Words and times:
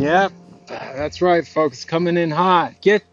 Yep, 0.00 0.32
that's 0.66 1.20
right, 1.20 1.46
folks. 1.46 1.84
Coming 1.84 2.16
in 2.16 2.30
hot. 2.30 2.80
Get 2.80 3.04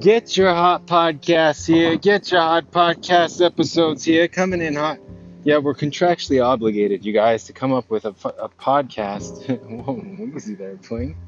get 0.00 0.34
your 0.34 0.48
hot 0.48 0.86
podcasts 0.86 1.66
here. 1.66 1.96
Get 1.96 2.32
your 2.32 2.40
hot 2.40 2.70
podcast 2.70 3.44
episodes 3.44 4.02
here. 4.02 4.26
Coming 4.26 4.62
in 4.62 4.76
hot. 4.76 4.98
Yeah, 5.42 5.58
we're 5.58 5.74
contractually 5.74 6.42
obligated, 6.42 7.04
you 7.04 7.12
guys, 7.12 7.44
to 7.44 7.52
come 7.52 7.74
up 7.74 7.90
with 7.90 8.06
a, 8.06 8.14
a 8.38 8.48
podcast. 8.48 9.60
Whoa, 9.84 10.40
he 10.40 10.54
there 10.54 10.78
playing? 10.78 11.18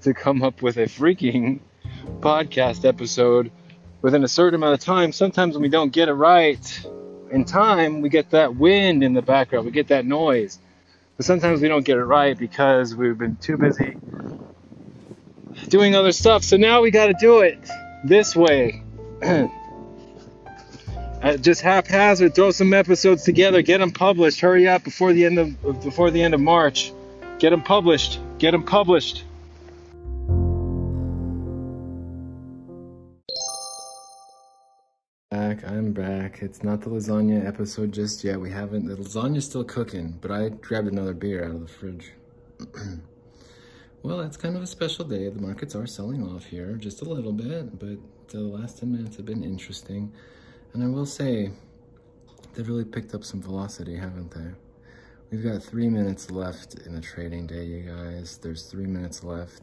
To 0.00 0.14
come 0.14 0.42
up 0.42 0.62
with 0.62 0.78
a 0.78 0.84
freaking 0.84 1.60
podcast 2.20 2.86
episode 2.86 3.52
within 4.00 4.24
a 4.24 4.28
certain 4.28 4.54
amount 4.54 4.72
of 4.72 4.80
time. 4.80 5.12
Sometimes 5.12 5.56
when 5.56 5.62
we 5.62 5.68
don't 5.68 5.92
get 5.92 6.08
it 6.08 6.14
right 6.14 6.86
in 7.30 7.44
time, 7.44 8.00
we 8.00 8.08
get 8.08 8.30
that 8.30 8.56
wind 8.56 9.04
in 9.04 9.12
the 9.12 9.20
background. 9.20 9.66
We 9.66 9.72
get 9.72 9.88
that 9.88 10.06
noise. 10.06 10.58
But 11.20 11.26
sometimes 11.26 11.60
we 11.60 11.68
don't 11.68 11.84
get 11.84 11.98
it 11.98 12.04
right 12.04 12.34
because 12.34 12.96
we've 12.96 13.18
been 13.18 13.36
too 13.36 13.58
busy 13.58 13.94
doing 15.68 15.94
other 15.94 16.12
stuff. 16.12 16.42
So 16.42 16.56
now 16.56 16.80
we 16.80 16.90
got 16.90 17.08
to 17.08 17.12
do 17.20 17.40
it 17.40 17.58
this 18.02 18.34
way. 18.34 18.82
Just 21.42 21.60
haphazard, 21.60 22.34
throw 22.34 22.52
some 22.52 22.72
episodes 22.72 23.22
together, 23.24 23.60
get 23.60 23.80
them 23.80 23.90
published. 23.90 24.40
Hurry 24.40 24.66
up 24.66 24.82
before 24.82 25.12
the 25.12 25.26
end 25.26 25.38
of 25.38 25.82
before 25.82 26.10
the 26.10 26.22
end 26.22 26.32
of 26.32 26.40
March. 26.40 26.90
Get 27.38 27.50
them 27.50 27.64
published. 27.64 28.18
Get 28.38 28.52
them 28.52 28.62
published. 28.62 29.24
Back, 35.60 35.70
I'm 35.70 35.92
back. 35.92 36.42
It's 36.42 36.62
not 36.62 36.80
the 36.80 36.90
lasagna 36.90 37.46
episode 37.46 37.92
just 37.92 38.24
yet. 38.24 38.40
We 38.40 38.50
haven't. 38.50 38.86
The 38.86 38.96
lasagna's 38.96 39.44
still 39.44 39.64
cooking, 39.64 40.16
but 40.20 40.30
I 40.30 40.48
grabbed 40.50 40.88
another 40.88 41.12
beer 41.12 41.44
out 41.44 41.50
of 41.50 41.60
the 41.60 41.68
fridge. 41.68 42.12
well, 44.02 44.20
it's 44.20 44.36
kind 44.36 44.56
of 44.56 44.62
a 44.62 44.66
special 44.66 45.04
day. 45.04 45.28
The 45.28 45.40
markets 45.40 45.74
are 45.74 45.86
selling 45.86 46.26
off 46.26 46.46
here 46.46 46.76
just 46.76 47.02
a 47.02 47.04
little 47.04 47.32
bit, 47.32 47.78
but 47.78 47.98
the 48.28 48.40
last 48.40 48.78
10 48.78 48.92
minutes 48.92 49.16
have 49.16 49.26
been 49.26 49.44
interesting. 49.44 50.12
And 50.72 50.82
I 50.82 50.86
will 50.86 51.06
say, 51.06 51.50
they've 52.54 52.68
really 52.68 52.84
picked 52.84 53.14
up 53.14 53.24
some 53.24 53.42
velocity, 53.42 53.96
haven't 53.96 54.30
they? 54.30 54.52
We've 55.30 55.44
got 55.44 55.62
three 55.62 55.88
minutes 55.88 56.30
left 56.30 56.74
in 56.86 56.94
the 56.94 57.02
trading 57.02 57.46
day, 57.46 57.64
you 57.64 57.82
guys. 57.82 58.38
There's 58.38 58.62
three 58.62 58.86
minutes 58.86 59.24
left. 59.24 59.62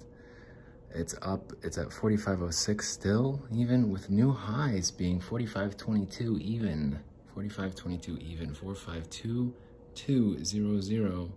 It's 0.93 1.15
up, 1.21 1.51
it's 1.63 1.77
at 1.77 1.89
45.06 1.89 2.81
still, 2.81 3.41
even 3.53 3.91
with 3.91 4.09
new 4.09 4.31
highs 4.31 4.89
being 4.89 5.19
45.22 5.19 6.39
even. 6.41 6.99
45.22 7.35 8.21
even, 8.21 8.55
452.200. 8.55 11.29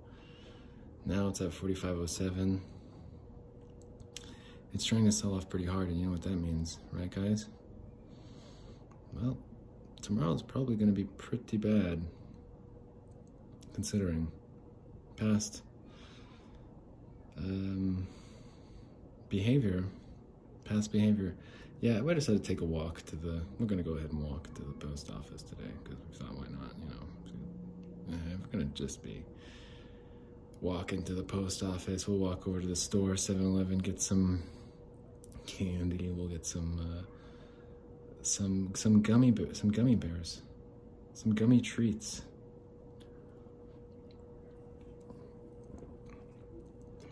Now 1.04 1.26
it's 1.28 1.40
at 1.40 1.50
45.07. 1.50 2.60
It's 4.72 4.84
trying 4.84 5.04
to 5.04 5.12
sell 5.12 5.34
off 5.34 5.50
pretty 5.50 5.66
hard, 5.66 5.88
and 5.88 5.98
you 5.98 6.06
know 6.06 6.12
what 6.12 6.22
that 6.22 6.36
means, 6.36 6.78
right 6.92 7.10
guys? 7.10 7.46
Well, 9.12 9.36
tomorrow's 10.00 10.42
probably 10.42 10.76
going 10.76 10.88
to 10.88 10.94
be 10.94 11.04
pretty 11.04 11.56
bad, 11.56 12.02
considering 13.74 14.28
past 15.16 15.62
um, 17.36 18.06
behavior, 19.30 19.84
past 20.64 20.92
behavior. 20.92 21.34
Yeah, 21.80 22.02
we 22.02 22.12
decided 22.12 22.44
to 22.44 22.48
take 22.48 22.60
a 22.60 22.66
walk 22.66 23.02
to 23.06 23.16
the, 23.16 23.40
we're 23.58 23.66
going 23.66 23.82
to 23.82 23.88
go 23.88 23.96
ahead 23.96 24.10
and 24.12 24.22
walk 24.22 24.52
to 24.54 24.62
the 24.62 24.72
post 24.74 25.10
office 25.10 25.40
today, 25.42 25.70
because 25.82 25.98
we 25.98 26.18
thought, 26.18 26.36
why 26.36 26.46
not, 26.50 26.74
you 26.78 26.90
know, 26.90 28.16
uh, 28.16 28.36
we're 28.38 28.58
going 28.58 28.70
to 28.70 28.74
just 28.74 29.02
be 29.02 29.24
walking 30.60 31.02
to 31.04 31.14
the 31.14 31.22
post 31.22 31.62
office. 31.62 32.06
We'll 32.06 32.18
walk 32.18 32.46
over 32.46 32.60
to 32.60 32.66
the 32.66 32.76
store, 32.76 33.12
7-Eleven, 33.12 33.78
get 33.78 34.02
some 34.02 34.42
candy. 35.46 36.10
We'll 36.10 36.28
get 36.28 36.46
some 36.46 36.78
uh, 36.80 37.02
some 38.22 38.72
some 38.74 39.02
gummy 39.02 39.34
some 39.52 39.70
gummy 39.70 39.94
bears, 39.94 40.42
some 41.14 41.34
gummy 41.34 41.60
treats. 41.60 42.22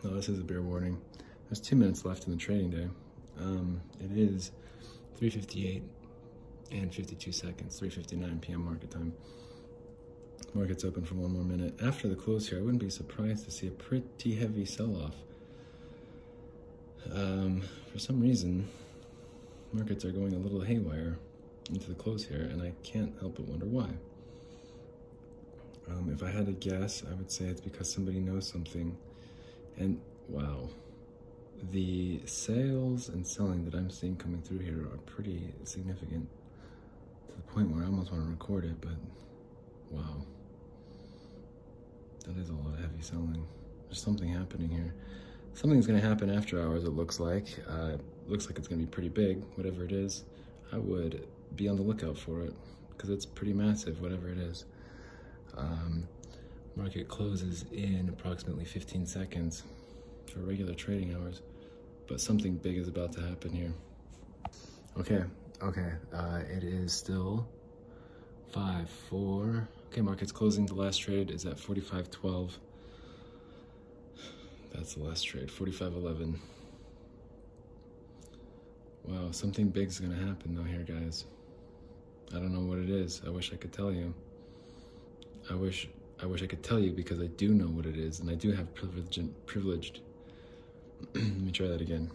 Oh, 0.04 0.10
this 0.10 0.28
is 0.28 0.38
a 0.38 0.44
beer 0.44 0.62
warning. 0.62 1.00
There's 1.48 1.60
two 1.60 1.76
minutes 1.76 2.04
left 2.04 2.26
in 2.26 2.32
the 2.32 2.38
trading 2.38 2.70
day. 2.70 2.88
Um, 3.38 3.80
it 4.00 4.16
is 4.16 4.52
3:58 5.18 5.82
and 6.72 6.94
52 6.94 7.32
seconds, 7.32 7.80
3:59 7.80 8.40
p.m. 8.42 8.64
market 8.64 8.90
time. 8.90 9.14
Market's 10.54 10.84
open 10.84 11.04
for 11.04 11.14
one 11.14 11.32
more 11.32 11.44
minute. 11.44 11.74
After 11.82 12.08
the 12.08 12.14
close 12.14 12.48
here, 12.48 12.58
I 12.58 12.62
wouldn't 12.62 12.82
be 12.82 12.90
surprised 12.90 13.44
to 13.46 13.50
see 13.50 13.66
a 13.66 13.70
pretty 13.70 14.34
heavy 14.34 14.64
sell-off. 14.64 15.14
Um, 17.12 17.62
for 17.90 17.98
some 17.98 18.20
reason, 18.20 18.68
markets 19.72 20.04
are 20.04 20.12
going 20.12 20.34
a 20.34 20.38
little 20.38 20.60
haywire 20.60 21.18
into 21.70 21.88
the 21.88 21.94
close 21.94 22.24
here, 22.26 22.42
and 22.42 22.62
I 22.62 22.72
can't 22.82 23.18
help 23.20 23.36
but 23.36 23.46
wonder 23.46 23.66
why. 23.66 23.88
Um, 25.90 26.10
if 26.12 26.22
I 26.22 26.30
had 26.30 26.46
to 26.46 26.52
guess, 26.52 27.02
I 27.10 27.14
would 27.14 27.30
say 27.30 27.46
it's 27.46 27.60
because 27.60 27.90
somebody 27.90 28.20
knows 28.20 28.46
something. 28.46 28.96
And 29.78 30.00
wow, 30.28 30.68
the 31.70 32.20
sales 32.24 33.08
and 33.08 33.26
selling 33.26 33.64
that 33.64 33.74
I'm 33.74 33.90
seeing 33.90 34.16
coming 34.16 34.42
through 34.42 34.60
here 34.60 34.82
are 34.92 34.98
pretty 35.06 35.52
significant 35.64 36.28
to 37.28 37.34
the 37.34 37.42
point 37.42 37.70
where 37.70 37.82
I 37.82 37.86
almost 37.86 38.12
want 38.12 38.24
to 38.24 38.30
record 38.30 38.64
it, 38.64 38.80
but 38.80 38.96
wow, 39.90 40.22
that 42.26 42.36
is 42.36 42.48
a 42.50 42.52
lot 42.52 42.74
of 42.74 42.80
heavy 42.80 43.02
selling. 43.02 43.46
There's 43.86 44.00
something 44.00 44.28
happening 44.28 44.68
here. 44.68 44.94
Something's 45.54 45.86
going 45.86 46.00
to 46.00 46.06
happen 46.06 46.30
after 46.30 46.60
hours, 46.60 46.84
it 46.84 46.90
looks 46.90 47.18
like. 47.18 47.46
Uh, 47.68 47.96
looks 48.26 48.46
like 48.46 48.58
it's 48.58 48.68
going 48.68 48.80
to 48.80 48.86
be 48.86 48.90
pretty 48.90 49.08
big, 49.08 49.42
whatever 49.56 49.84
it 49.84 49.92
is. 49.92 50.24
I 50.72 50.78
would 50.78 51.26
be 51.56 51.68
on 51.68 51.76
the 51.76 51.82
lookout 51.82 52.18
for 52.18 52.42
it 52.42 52.54
because 52.90 53.10
it's 53.10 53.26
pretty 53.26 53.52
massive, 53.52 54.00
whatever 54.00 54.28
it 54.28 54.38
is. 54.38 54.66
Um, 55.56 56.06
market 56.76 57.08
closes 57.08 57.64
in 57.72 58.08
approximately 58.08 58.64
15 58.64 59.06
seconds 59.06 59.64
for 60.28 60.40
regular 60.40 60.74
trading 60.74 61.14
hours, 61.14 61.42
but 62.06 62.20
something 62.20 62.56
big 62.56 62.76
is 62.76 62.88
about 62.88 63.12
to 63.12 63.20
happen 63.20 63.52
here. 63.52 63.72
Okay, 64.98 65.22
okay, 65.62 65.92
uh, 66.12 66.40
it 66.50 66.64
is 66.64 66.92
still 66.92 67.46
five, 68.52 68.88
four. 68.88 69.68
Okay, 69.88 70.00
market's 70.00 70.32
closing. 70.32 70.66
The 70.66 70.74
last 70.74 70.98
trade 70.98 71.30
is 71.30 71.46
at 71.46 71.56
45.12. 71.56 72.52
That's 74.72 74.94
the 74.94 75.02
last 75.02 75.22
trade, 75.22 75.48
45.11. 75.48 76.38
Wow, 79.04 79.30
something 79.30 79.68
big's 79.68 79.98
gonna 79.98 80.14
happen 80.14 80.54
though 80.54 80.62
here, 80.62 80.82
guys. 80.82 81.24
I 82.30 82.34
don't 82.34 82.52
know 82.52 82.60
what 82.60 82.78
it 82.78 82.90
is. 82.90 83.22
I 83.26 83.30
wish 83.30 83.52
I 83.52 83.56
could 83.56 83.72
tell 83.72 83.90
you. 83.90 84.12
I 85.50 85.54
wish 85.54 85.88
I 86.20 86.26
wish 86.26 86.42
I 86.42 86.46
could 86.46 86.62
tell 86.62 86.78
you 86.78 86.92
because 86.92 87.20
I 87.20 87.26
do 87.26 87.54
know 87.54 87.68
what 87.68 87.86
it 87.86 87.96
is, 87.96 88.20
and 88.20 88.28
I 88.30 88.34
do 88.34 88.52
have 88.52 88.74
privileged 88.74 89.20
Privileged. 89.46 90.00
Let 91.14 91.24
me 91.24 91.50
try 91.52 91.68
that 91.68 91.80
again. 91.80 92.10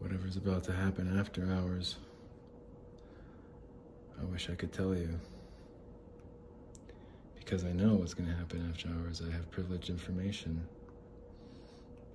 Whatever's 0.00 0.36
about 0.36 0.64
to 0.64 0.72
happen 0.72 1.18
after 1.18 1.44
hours. 1.52 1.96
I 4.20 4.24
wish 4.24 4.48
I 4.50 4.54
could 4.54 4.72
tell 4.72 4.94
you. 4.94 5.18
Because 7.36 7.64
I 7.64 7.72
know 7.72 7.94
what's 7.94 8.14
going 8.14 8.28
to 8.28 8.34
happen 8.36 8.68
after 8.70 8.88
hours. 8.88 9.22
I 9.26 9.32
have 9.32 9.50
privileged 9.50 9.90
information. 9.90 10.66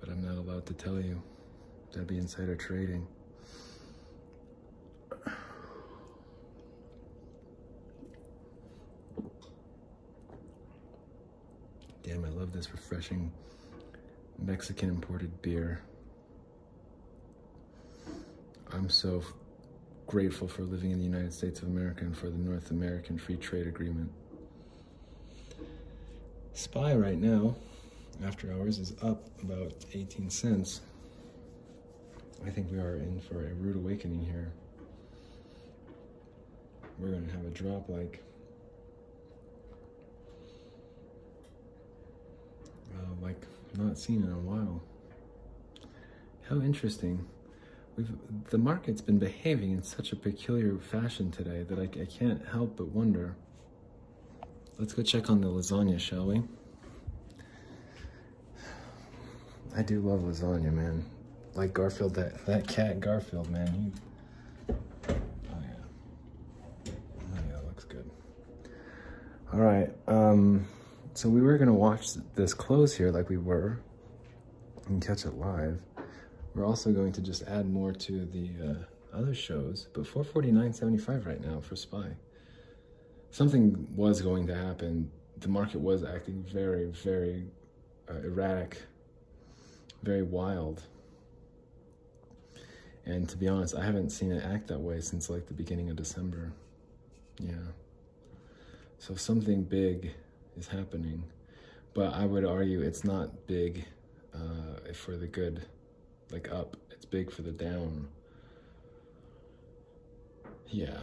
But 0.00 0.08
I'm 0.08 0.22
not 0.22 0.36
allowed 0.36 0.66
to 0.66 0.74
tell 0.74 1.00
you. 1.00 1.22
That'd 1.92 2.08
be 2.08 2.18
insider 2.18 2.56
trading. 2.56 3.06
Damn, 12.02 12.22
I 12.24 12.28
love 12.28 12.34
this 12.54 12.72
refreshing 12.72 13.32
Mexican 14.38 14.88
imported 14.88 15.42
beer. 15.42 15.82
I'm 18.72 18.88
so 18.88 19.22
grateful 20.06 20.46
for 20.46 20.62
living 20.62 20.92
in 20.92 20.98
the 20.98 21.04
United 21.04 21.32
States 21.32 21.60
of 21.62 21.68
America 21.68 22.04
and 22.04 22.16
for 22.16 22.30
the 22.30 22.38
North 22.38 22.70
American 22.70 23.18
Free 23.18 23.36
Trade 23.36 23.66
Agreement. 23.66 24.10
SPY 26.52 26.94
right 26.94 27.18
now, 27.18 27.56
after 28.24 28.52
hours, 28.52 28.78
is 28.78 28.94
up 29.02 29.28
about 29.42 29.72
18 29.92 30.30
cents. 30.30 30.80
I 32.46 32.50
think 32.50 32.70
we 32.70 32.78
are 32.78 32.96
in 32.96 33.20
for 33.20 33.46
a 33.46 33.54
rude 33.54 33.76
awakening 33.76 34.24
here. 34.24 34.52
We're 36.98 37.10
going 37.10 37.26
to 37.26 37.32
have 37.32 37.46
a 37.46 37.50
drop 37.50 37.88
like 37.88 38.22
uh, 42.94 43.14
like 43.20 43.40
not 43.76 43.98
seen 43.98 44.22
in 44.22 44.32
a 44.32 44.38
while. 44.38 44.82
How 46.48 46.56
interesting. 46.56 47.26
We've, 47.96 48.10
the 48.50 48.58
market's 48.58 49.00
been 49.00 49.18
behaving 49.18 49.72
in 49.72 49.82
such 49.82 50.12
a 50.12 50.16
peculiar 50.16 50.78
fashion 50.78 51.30
today 51.30 51.62
that 51.62 51.78
I, 51.78 51.84
I 52.00 52.04
can't 52.06 52.46
help 52.48 52.76
but 52.76 52.88
wonder. 52.88 53.36
Let's 54.78 54.92
go 54.92 55.02
check 55.02 55.30
on 55.30 55.40
the 55.40 55.46
lasagna, 55.48 56.00
shall 56.00 56.26
we? 56.26 56.42
I 59.76 59.82
do 59.82 60.00
love 60.00 60.20
lasagna, 60.20 60.72
man. 60.72 61.04
Like 61.54 61.72
Garfield, 61.72 62.14
that 62.14 62.44
that 62.46 62.66
cat 62.66 63.00
Garfield, 63.00 63.48
man. 63.50 63.92
He, 64.68 64.74
oh 65.08 65.56
yeah, 65.62 66.92
oh 66.92 67.38
yeah, 67.48 67.56
looks 67.66 67.84
good. 67.84 68.10
All 69.52 69.60
right, 69.60 69.90
um, 70.08 70.66
so 71.14 71.28
we 71.28 71.40
were 71.40 71.56
gonna 71.58 71.72
watch 71.72 72.14
this 72.34 72.52
close 72.52 72.94
here, 72.94 73.10
like 73.10 73.28
we 73.28 73.36
were, 73.36 73.80
and 74.86 75.04
catch 75.04 75.24
it 75.24 75.34
live. 75.34 75.80
We're 76.54 76.66
also 76.66 76.92
going 76.92 77.12
to 77.12 77.20
just 77.20 77.42
add 77.44 77.68
more 77.68 77.92
to 77.92 78.26
the 78.26 78.50
uh, 78.62 79.16
other 79.16 79.34
shows, 79.34 79.88
but 79.92 80.04
449.75 80.04 81.26
right 81.26 81.40
now 81.40 81.60
for 81.60 81.76
SPY. 81.76 82.16
Something 83.30 83.88
was 83.96 84.20
going 84.22 84.46
to 84.48 84.54
happen. 84.54 85.10
The 85.38 85.48
market 85.48 85.80
was 85.80 86.04
acting 86.04 86.44
very, 86.48 86.86
very 86.86 87.46
uh, 88.08 88.18
erratic, 88.18 88.82
very 90.02 90.22
wild. 90.22 90.82
And 93.06 93.28
to 93.28 93.36
be 93.36 93.48
honest, 93.48 93.74
I 93.74 93.84
haven't 93.84 94.10
seen 94.10 94.32
it 94.32 94.44
act 94.44 94.68
that 94.68 94.78
way 94.78 95.00
since 95.00 95.28
like 95.28 95.46
the 95.46 95.54
beginning 95.54 95.90
of 95.90 95.96
December. 95.96 96.52
Yeah. 97.38 97.54
So 98.98 99.14
something 99.16 99.64
big 99.64 100.14
is 100.56 100.68
happening. 100.68 101.22
But 101.94 102.14
I 102.14 102.24
would 102.24 102.44
argue 102.44 102.80
it's 102.80 103.04
not 103.04 103.46
big 103.46 103.84
uh, 104.34 104.92
for 104.92 105.16
the 105.16 105.26
good, 105.26 105.64
like 106.30 106.50
up. 106.50 106.76
It's 106.90 107.04
big 107.04 107.30
for 107.30 107.42
the 107.42 107.52
down. 107.52 108.08
Yeah, 110.68 110.98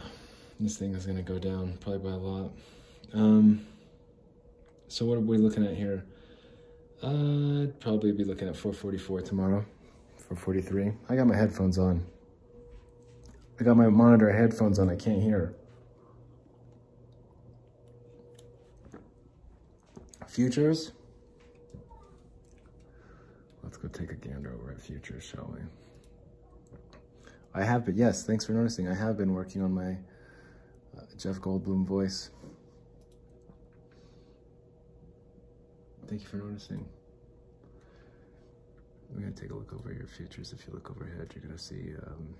this 0.60 0.76
thing 0.76 0.94
is 0.94 1.06
gonna 1.06 1.22
go 1.22 1.38
down 1.38 1.78
probably 1.80 2.10
by 2.10 2.14
a 2.14 2.18
lot. 2.18 2.52
Um, 3.14 3.66
so 4.88 5.06
what 5.06 5.16
are 5.16 5.20
we 5.20 5.38
looking 5.38 5.64
at 5.64 5.74
here? 5.74 6.04
Uh, 7.02 7.62
I'd 7.62 7.80
probably 7.80 8.12
be 8.12 8.24
looking 8.24 8.48
at 8.48 8.56
444 8.56 9.22
tomorrow, 9.22 9.64
443. 10.18 10.92
I 11.08 11.16
got 11.16 11.26
my 11.26 11.34
headphones 11.34 11.78
on. 11.78 12.06
I 13.58 13.64
got 13.64 13.76
my 13.76 13.88
monitor 13.88 14.30
headphones 14.30 14.78
on, 14.78 14.88
I 14.88 14.96
can't 14.96 15.22
hear. 15.22 15.54
Futures. 20.32 20.92
Let's 23.62 23.76
go 23.76 23.86
take 23.88 24.12
a 24.12 24.14
gander 24.14 24.54
over 24.54 24.72
at 24.72 24.80
Futures, 24.80 25.22
shall 25.22 25.54
we? 25.54 25.60
I 27.52 27.62
have 27.62 27.84
been, 27.84 27.98
yes, 27.98 28.24
thanks 28.24 28.46
for 28.46 28.52
noticing. 28.52 28.88
I 28.88 28.94
have 28.94 29.18
been 29.18 29.34
working 29.34 29.60
on 29.60 29.74
my 29.74 29.98
uh, 30.96 31.02
Jeff 31.18 31.36
Goldblum 31.36 31.84
voice. 31.84 32.30
Thank 36.08 36.22
you 36.22 36.28
for 36.28 36.38
noticing. 36.38 36.88
We're 39.10 39.20
gonna 39.20 39.32
take 39.32 39.50
a 39.50 39.54
look 39.54 39.74
over 39.74 39.92
your 39.92 40.06
futures. 40.06 40.54
If 40.54 40.66
you 40.66 40.72
look 40.72 40.90
overhead, 40.90 41.30
you're 41.34 41.44
gonna 41.44 41.58
see 41.58 41.92
um, 42.06 42.34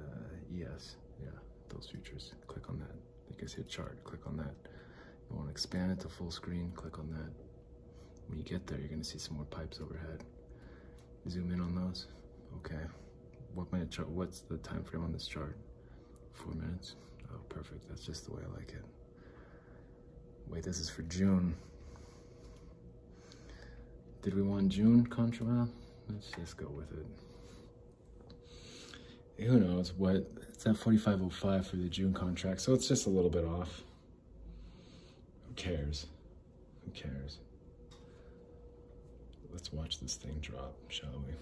uh, 0.00 0.74
ES. 0.74 0.96
Yeah, 1.22 1.28
those 1.68 1.88
futures. 1.92 2.32
Click 2.48 2.68
on 2.68 2.80
that. 2.80 2.96
You 3.30 3.36
can 3.36 3.46
see 3.46 3.62
chart. 3.68 4.02
Click 4.02 4.26
on 4.26 4.36
that. 4.38 4.69
You 5.30 5.36
want 5.36 5.48
to 5.48 5.52
expand 5.52 5.92
it 5.92 6.00
to 6.00 6.08
full 6.08 6.30
screen. 6.30 6.72
Click 6.74 6.98
on 6.98 7.10
that. 7.10 7.30
When 8.28 8.38
you 8.38 8.44
get 8.44 8.66
there, 8.66 8.78
you're 8.78 8.88
gonna 8.88 9.04
see 9.04 9.18
some 9.18 9.36
more 9.36 9.46
pipes 9.46 9.80
overhead. 9.82 10.24
Zoom 11.28 11.52
in 11.52 11.60
on 11.60 11.74
those. 11.74 12.06
Okay. 12.58 12.82
What 13.54 13.72
minute 13.72 13.90
chart? 13.90 14.08
What's 14.08 14.40
the 14.40 14.58
time 14.58 14.84
frame 14.84 15.04
on 15.04 15.12
this 15.12 15.26
chart? 15.26 15.56
Four 16.32 16.54
minutes. 16.54 16.94
Oh, 17.32 17.38
perfect. 17.48 17.88
That's 17.88 18.04
just 18.04 18.26
the 18.26 18.32
way 18.34 18.42
I 18.44 18.56
like 18.56 18.70
it. 18.70 18.84
Wait, 20.48 20.62
this 20.62 20.78
is 20.78 20.88
for 20.90 21.02
June. 21.02 21.54
Did 24.22 24.34
we 24.34 24.42
want 24.42 24.68
June 24.68 25.06
contra? 25.06 25.68
Let's 26.08 26.30
just 26.30 26.56
go 26.56 26.68
with 26.68 26.92
it. 26.92 27.06
Who 29.46 29.58
knows 29.58 29.92
what? 29.94 30.26
It's 30.52 30.66
at 30.66 30.74
45.05 30.74 31.64
for 31.64 31.76
the 31.76 31.88
June 31.88 32.12
contract, 32.12 32.60
so 32.60 32.74
it's 32.74 32.86
just 32.86 33.06
a 33.06 33.10
little 33.10 33.30
bit 33.30 33.44
off. 33.44 33.82
Who 35.60 35.76
cares? 35.76 36.06
Who 36.84 36.90
cares? 36.92 37.38
Let's 39.52 39.70
watch 39.72 40.00
this 40.00 40.14
thing 40.14 40.38
drop, 40.40 40.74
shall 40.88 41.22
we? 41.26 41.34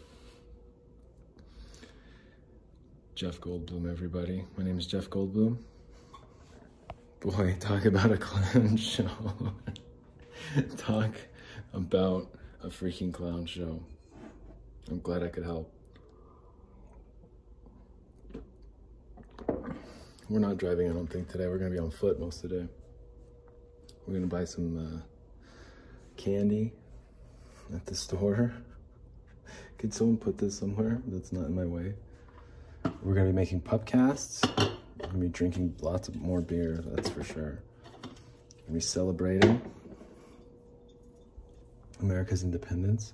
Jeff 3.14 3.40
Goldblum, 3.40 3.88
everybody. 3.88 4.44
My 4.56 4.64
name 4.64 4.76
is 4.78 4.86
Jeff 4.86 5.08
Goldblum. 5.08 5.58
Boy, 7.20 7.56
talk 7.60 7.84
about 7.84 8.10
a 8.10 8.16
clown 8.16 8.76
show. 8.76 9.08
talk 10.76 11.14
about 11.72 12.28
a 12.64 12.68
freaking 12.68 13.12
clown 13.12 13.46
show. 13.46 13.80
I'm 14.90 15.00
glad 15.00 15.22
I 15.22 15.28
could 15.28 15.44
help. 15.44 15.72
We're 20.28 20.40
not 20.40 20.56
driving, 20.56 20.90
I 20.90 20.92
don't 20.92 21.06
think, 21.06 21.28
today. 21.28 21.46
We're 21.46 21.58
going 21.58 21.70
to 21.70 21.76
be 21.76 21.82
on 21.82 21.90
foot 21.90 22.18
most 22.18 22.42
of 22.42 22.50
the 22.50 22.60
day. 22.62 22.68
We're 24.08 24.14
to 24.20 24.26
buy 24.26 24.46
some 24.46 24.78
uh, 24.78 25.00
candy 26.16 26.72
at 27.74 27.84
the 27.84 27.94
store. 27.94 28.54
Could 29.78 29.92
someone 29.92 30.16
put 30.16 30.38
this 30.38 30.58
somewhere 30.58 31.02
that's 31.08 31.30
not 31.30 31.44
in 31.44 31.54
my 31.54 31.66
way? 31.66 31.92
We're 33.02 33.12
to 33.26 33.32
be 33.32 33.36
making 33.36 33.60
pupcasts. 33.60 34.48
We're 34.98 35.08
to 35.08 35.16
be 35.18 35.28
drinking 35.28 35.76
lots 35.82 36.08
of 36.08 36.16
more 36.16 36.40
beer, 36.40 36.82
that's 36.86 37.10
for 37.10 37.22
sure. 37.22 37.58
We're 38.02 38.66
to 38.68 38.72
be 38.72 38.80
celebrating 38.80 39.60
America's 42.00 42.42
independence. 42.44 43.12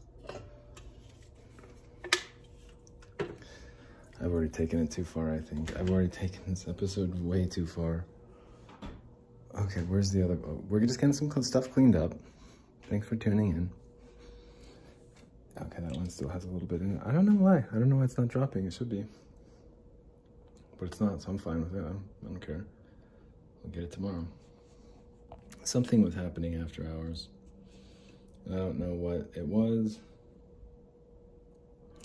I've 4.21 4.31
already 4.33 4.49
taken 4.49 4.81
it 4.81 4.93
too 4.93 5.05
far, 5.05 5.35
I 5.35 5.41
think. 5.41 5.77
I've 5.77 5.91
already 5.91 6.09
taken 6.09 6.41
this 6.47 6.69
episode 6.69 7.19
way 7.19 7.47
too 7.47 7.67
far. 7.67 8.05
Okay, 9.65 9.81
where's 9.89 10.11
the 10.11 10.23
other? 10.23 10.39
Oh, 10.47 10.63
we're 10.69 10.81
just 10.81 11.01
getting 11.01 11.15
some 11.15 11.31
stuff 11.43 11.73
cleaned 11.73 11.97
up. 11.97 12.15
Thanks 12.91 13.09
for 13.09 13.17
tuning 13.17 13.51
in. 13.51 13.71
Okay, 15.59 15.81
that 15.81 15.97
one 15.97 16.11
still 16.11 16.29
has 16.29 16.45
a 16.45 16.49
little 16.49 16.69
bit 16.69 16.83
in 16.83 16.97
it. 16.97 17.03
I 17.07 17.13
don't 17.13 17.25
know 17.25 17.33
why. 17.33 17.65
I 17.73 17.79
don't 17.79 17.89
know 17.89 17.97
why 17.97 18.05
it's 18.05 18.19
not 18.19 18.29
dropping. 18.29 18.67
It 18.67 18.75
should 18.75 18.91
be. 18.91 19.07
But 20.79 20.89
it's 20.89 21.01
not, 21.01 21.23
so 21.23 21.31
I'm 21.31 21.39
fine 21.39 21.61
with 21.61 21.75
it. 21.75 21.83
I 21.83 22.27
don't 22.27 22.45
care. 22.45 22.67
I'll 23.65 23.71
get 23.71 23.85
it 23.85 23.93
tomorrow. 23.93 24.27
Something 25.63 26.03
was 26.03 26.13
happening 26.13 26.57
after 26.57 26.87
hours. 26.87 27.29
I 28.53 28.57
don't 28.57 28.79
know 28.79 28.93
what 28.93 29.31
it 29.35 29.47
was. 29.47 30.01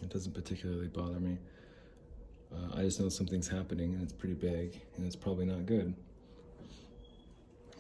It 0.02 0.10
doesn't 0.10 0.34
particularly 0.34 0.88
bother 0.88 1.20
me. 1.20 1.38
Uh, 2.54 2.78
I 2.78 2.84
just 2.84 3.02
know 3.02 3.10
something's 3.10 3.50
happening 3.50 3.96
and 3.96 4.02
it's 4.02 4.14
pretty 4.14 4.36
big 4.36 4.80
and 4.96 5.06
it's 5.06 5.18
probably 5.18 5.46
not 5.46 5.66
good. 5.66 5.94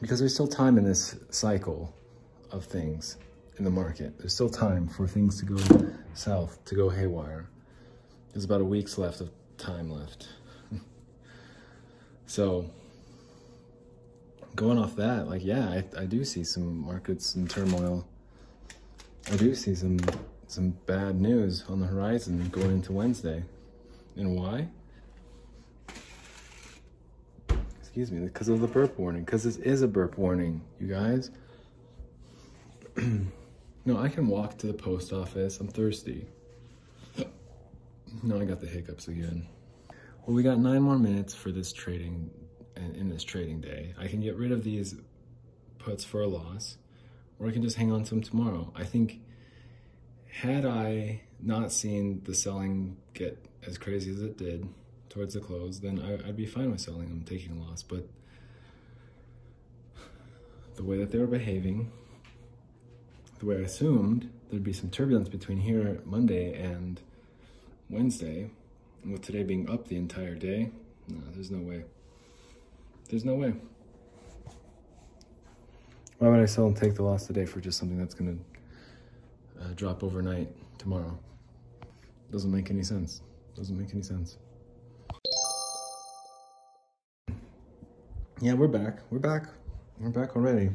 Because 0.02 0.20
there's 0.20 0.34
still 0.34 0.48
time 0.48 0.78
in 0.78 0.84
this 0.84 1.18
cycle 1.30 1.94
of 2.52 2.66
things 2.66 3.18
in 3.58 3.64
the 3.66 3.70
market. 3.70 4.18
There's 4.18 4.34
still 4.34 4.50
time 4.50 4.88
for 4.88 5.08
things 5.08 5.40
to 5.40 5.46
go 5.46 5.92
south, 6.14 6.64
to 6.66 6.76
go 6.76 6.90
haywire. 6.90 7.50
There's 8.34 8.46
about 8.46 8.62
a 8.62 8.66
week's 8.66 8.98
left 8.98 9.22
of 9.22 9.30
time 9.58 9.92
left. 9.92 10.28
so 12.26 12.70
going 14.56 14.78
off 14.78 14.96
that, 14.96 15.28
like, 15.28 15.44
yeah, 15.44 15.68
I, 15.70 15.84
I 16.02 16.06
do 16.06 16.24
see 16.24 16.44
some 16.44 16.78
markets 16.78 17.36
in 17.36 17.48
turmoil 17.48 18.06
I 19.32 19.36
do 19.36 19.54
see 19.54 19.76
some 19.76 20.00
some 20.48 20.72
bad 20.88 21.22
news 21.22 21.64
on 21.70 21.80
the 21.80 21.86
horizon 21.86 22.50
going 22.50 22.72
into 22.72 22.92
Wednesday. 22.92 23.44
And 24.16 24.36
why? 24.36 24.68
Excuse 27.90 28.12
me, 28.12 28.20
because 28.20 28.50
of 28.50 28.62
the 28.62 28.68
burp 28.68 29.00
warning. 29.00 29.24
Because 29.24 29.44
this 29.44 29.58
is 29.58 29.82
a 29.82 29.88
burp 29.88 30.16
warning, 30.16 30.62
you 30.80 30.86
guys. 30.86 31.32
no, 32.96 33.98
I 33.98 34.10
can 34.10 34.28
walk 34.28 34.60
to 34.60 34.68
the 34.68 34.76
post 34.76 35.12
office. 35.12 35.60
I'm 35.60 35.70
thirsty. 35.70 36.28
No, 38.22 38.40
I 38.40 38.46
got 38.46 38.62
the 38.62 38.68
hiccups 38.68 39.08
again. 39.08 39.48
Well, 40.24 40.36
we 40.36 40.44
got 40.44 40.60
nine 40.60 40.84
more 40.84 41.00
minutes 41.00 41.34
for 41.34 41.52
this 41.52 41.74
trading, 41.74 42.30
in 42.76 43.10
this 43.10 43.24
trading 43.24 43.60
day. 43.60 43.96
I 43.98 44.08
can 44.08 44.22
get 44.22 44.36
rid 44.36 44.52
of 44.52 44.64
these 44.64 44.94
puts 45.80 46.04
for 46.04 46.22
a 46.22 46.28
loss 46.28 46.78
or 47.40 47.48
I 47.48 47.52
can 47.52 47.64
just 47.64 47.78
hang 47.78 47.92
on 47.92 48.04
to 48.04 48.10
them 48.12 48.22
tomorrow. 48.22 48.72
I 48.76 48.84
think 48.84 49.20
had 50.28 50.64
I 50.64 51.22
not 51.42 51.72
seen 51.72 52.22
the 52.24 52.36
selling 52.36 52.98
get 53.16 53.44
as 53.66 53.80
crazy 53.80 54.12
as 54.12 54.22
it 54.22 54.38
did 54.38 54.68
towards 55.10 55.34
the 55.34 55.40
close, 55.40 55.80
then 55.80 56.00
I, 56.00 56.26
would 56.28 56.38
be 56.38 56.46
fine 56.46 56.72
with 56.72 56.82
selling 56.82 57.10
them, 57.10 57.24
taking 57.26 57.58
a 57.58 57.64
loss. 57.64 57.84
But 57.84 58.08
the 60.76 60.84
way 60.84 60.98
that 60.98 61.12
they 61.12 61.20
were 61.20 61.28
behaving, 61.28 61.92
the 63.40 63.46
way 63.46 63.58
I 63.58 63.62
assumed 63.62 64.30
there'd 64.50 64.64
be 64.64 64.74
some 64.74 64.90
turbulence 64.90 65.30
between 65.30 65.60
here 65.60 66.00
Monday 66.06 66.54
and 66.54 67.02
Wednesday, 67.90 68.50
with 69.06 69.22
today 69.22 69.44
being 69.44 69.70
up 69.70 69.88
the 69.88 69.96
entire 69.96 70.36
day, 70.36 70.72
no, 71.08 71.22
there's 71.34 71.52
no 71.52 71.60
way. 71.60 71.84
There's 73.10 73.26
no 73.26 73.36
way. 73.36 73.54
Why 76.20 76.28
would 76.28 76.40
I 76.40 76.46
sell 76.46 76.68
and 76.68 76.76
take 76.76 76.96
the 76.96 77.04
loss 77.04 77.26
today 77.26 77.46
for 77.46 77.62
just 77.62 77.80
something 77.80 77.98
that's 77.98 78.14
going 78.14 78.40
uh, 79.62 79.74
drop 79.76 80.04
overnight 80.04 80.50
tomorrow. 80.78 81.18
Doesn't 82.32 82.52
make 82.52 82.70
any 82.70 82.84
sense. 82.84 83.22
Doesn't 83.56 83.78
make 83.78 83.94
any 83.94 84.04
sense. 84.04 84.38
Yeah, 88.42 88.54
we're 88.54 88.70
back. 88.70 89.00
We're 89.10 89.20
back. 89.20 89.48
We're 90.00 90.12
back 90.12 90.38
already. 90.38 90.70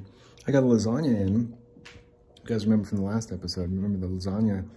I 0.46 0.52
got 0.52 0.64
a 0.64 0.66
lasagna 0.66 1.18
in. 1.18 1.56
You 1.86 2.44
guys 2.44 2.66
remember 2.66 2.86
from 2.86 2.98
the 2.98 3.04
last 3.04 3.32
episode? 3.32 3.70
Remember 3.70 4.06
the 4.06 4.12
lasagna? 4.12 4.68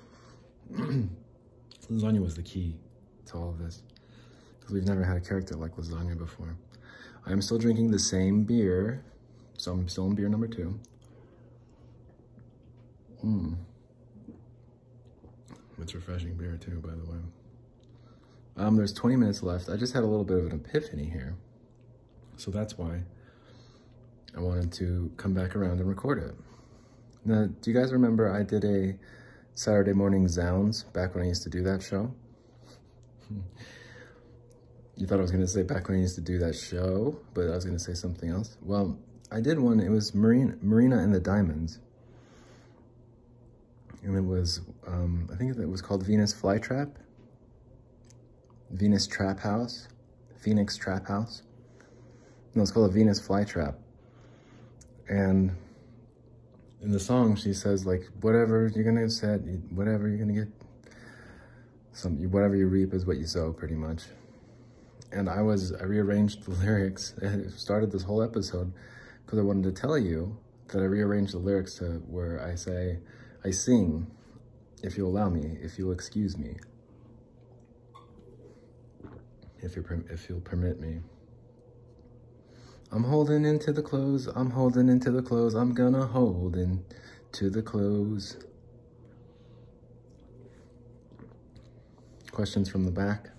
lasagna 1.91 2.24
was 2.24 2.36
the 2.36 2.44
key 2.44 2.77
to 3.25 3.38
all 3.38 3.50
of 3.50 3.60
this 3.60 3.82
because 4.58 4.74
we've 4.74 4.86
never 4.86 5.03
had 5.03 5.17
a 5.17 5.20
character 5.20 5.56
like 5.56 5.75
lasagna 5.75 6.17
before. 6.17 6.56
I'm 7.25 7.41
still 7.41 7.58
drinking 7.58 7.91
the 7.91 8.00
same 8.00 8.46
beer, 8.46 9.03
so 9.58 9.74
I'm 9.74 9.89
still 9.89 10.06
in 10.06 10.15
beer 10.15 10.29
number 10.29 10.48
two. 10.48 10.79
Mmm. 13.22 13.58
It's 15.82 15.94
refreshing 15.94 16.36
beer 16.36 16.58
too, 16.58 16.79
by 16.79 16.91
the 16.91 17.12
way. 17.12 17.20
Um, 18.56 18.77
there's 18.77 18.94
20 18.94 19.17
minutes 19.17 19.44
left. 19.44 19.67
I 19.67 19.75
just 19.75 19.94
had 19.94 20.03
a 20.03 20.08
little 20.08 20.24
bit 20.24 20.38
of 20.38 20.46
an 20.46 20.53
epiphany 20.53 21.10
here. 21.10 21.36
So 22.38 22.51
that's 22.51 22.77
why 22.77 23.01
I 24.36 24.39
wanted 24.39 24.72
to 24.74 25.12
come 25.17 25.34
back 25.34 25.56
around 25.56 25.79
and 25.79 25.89
record 25.89 26.24
it. 26.24 26.36
Now, 27.25 27.48
do 27.62 27.72
you 27.72 27.77
guys 27.77 27.91
remember 27.91 28.34
I 28.34 28.44
did 28.44 28.63
a 28.63 28.98
Saturday 29.56 29.94
Morning 29.94 30.27
Zounds 30.27 30.84
back 30.84 31.13
when 31.13 31.24
I 31.24 31.27
used 31.27 31.44
to 31.44 31.50
do 31.50 31.62
that 31.63 31.82
show? 31.82 32.13
you 34.98 35.06
thought 35.06 35.20
I 35.20 35.22
was 35.22 35.32
going 35.32 35.44
to 35.44 35.48
say 35.48 35.63
back 35.63 35.88
when 35.88 35.98
I 35.98 36.01
used 36.01 36.15
to 36.15 36.22
do 36.22 36.39
that 36.39 36.56
show, 36.56 37.20
but 37.34 37.48
I 37.48 37.56
was 37.56 37.65
going 37.65 37.77
to 37.77 37.84
say 37.84 37.94
something 37.94 38.29
else. 38.29 38.58
Well, 38.62 38.98
I 39.32 39.41
did 39.41 39.60
one. 39.60 39.79
It 39.79 39.89
was 39.89 40.15
Marina, 40.15 40.56
Marina 40.62 40.98
and 41.00 41.13
the 41.13 41.20
Diamonds. 41.20 41.79
And 44.03 44.15
it 44.15 44.22
was, 44.22 44.62
um, 44.88 45.29
I 45.32 45.36
think 45.36 45.58
it 45.58 45.70
was 45.70 45.82
called 45.82 46.06
Venus 46.06 46.34
Flytrap. 46.34 46.91
Venus 48.72 49.06
Trap 49.06 49.39
House. 49.39 49.88
Phoenix 50.38 50.77
Trap 50.77 51.08
House. 51.08 51.44
No, 52.58 52.64
it's 52.64 52.72
called 52.72 52.90
a 52.90 52.92
Venus 52.92 53.22
Flytrap. 53.22 53.76
And 55.08 55.56
in 56.82 56.90
the 56.90 57.00
song, 57.00 57.36
she 57.36 57.54
says, 57.54 57.86
like, 57.86 58.10
whatever 58.22 58.62
you're 58.62 58.84
to 58.96 59.00
get 59.00 59.12
set, 59.12 59.42
whatever 59.70 60.08
you're 60.10 60.26
to 60.26 60.34
get, 60.34 60.48
some, 61.92 62.18
whatever 62.32 62.56
you 62.56 62.66
reap 62.66 62.96
is 62.96 63.06
what 63.06 63.18
you 63.18 63.28
sow, 63.28 63.54
pretty 63.54 63.76
much. 63.76 64.06
And 65.12 65.30
I 65.30 65.44
was, 65.44 65.72
I 65.72 65.84
rearranged 65.84 66.46
the 66.46 66.52
lyrics. 66.66 67.14
I 67.22 67.48
started 67.56 67.92
this 67.92 68.02
whole 68.02 68.24
episode 68.24 68.74
because 69.24 69.38
I 69.38 69.44
wanted 69.44 69.76
to 69.76 69.80
tell 69.80 69.96
you 69.96 70.36
that 70.70 70.80
I 70.80 70.86
rearranged 70.86 71.34
the 71.34 71.38
lyrics 71.38 71.76
to 71.76 72.02
where 72.08 72.44
I 72.44 72.56
say, 72.56 72.98
I 73.46 73.52
sing, 73.52 74.08
if 74.82 74.98
you'll 74.98 75.12
allow 75.12 75.30
me, 75.30 75.60
if 75.62 75.78
you'll 75.78 75.92
excuse 75.92 76.40
me, 76.40 76.56
if, 79.60 79.76
you're, 79.76 80.04
if 80.10 80.28
you'll 80.28 80.42
permit 80.42 80.80
me. 80.80 81.02
I'm 82.91 83.03
holding 83.03 83.44
into 83.44 83.74
the 83.74 83.82
clothes, 83.82 84.27
I'm 84.27 84.51
holding 84.51 84.88
into 84.88 85.12
the 85.12 85.22
clothes, 85.22 85.56
I'm 85.56 85.74
gonna 85.74 86.06
hold 86.06 86.56
into 86.56 87.50
the 87.50 87.62
clothes. 87.62 88.38
Questions 92.32 92.70
from 92.70 92.86
the 92.86 92.91
back? 92.91 93.29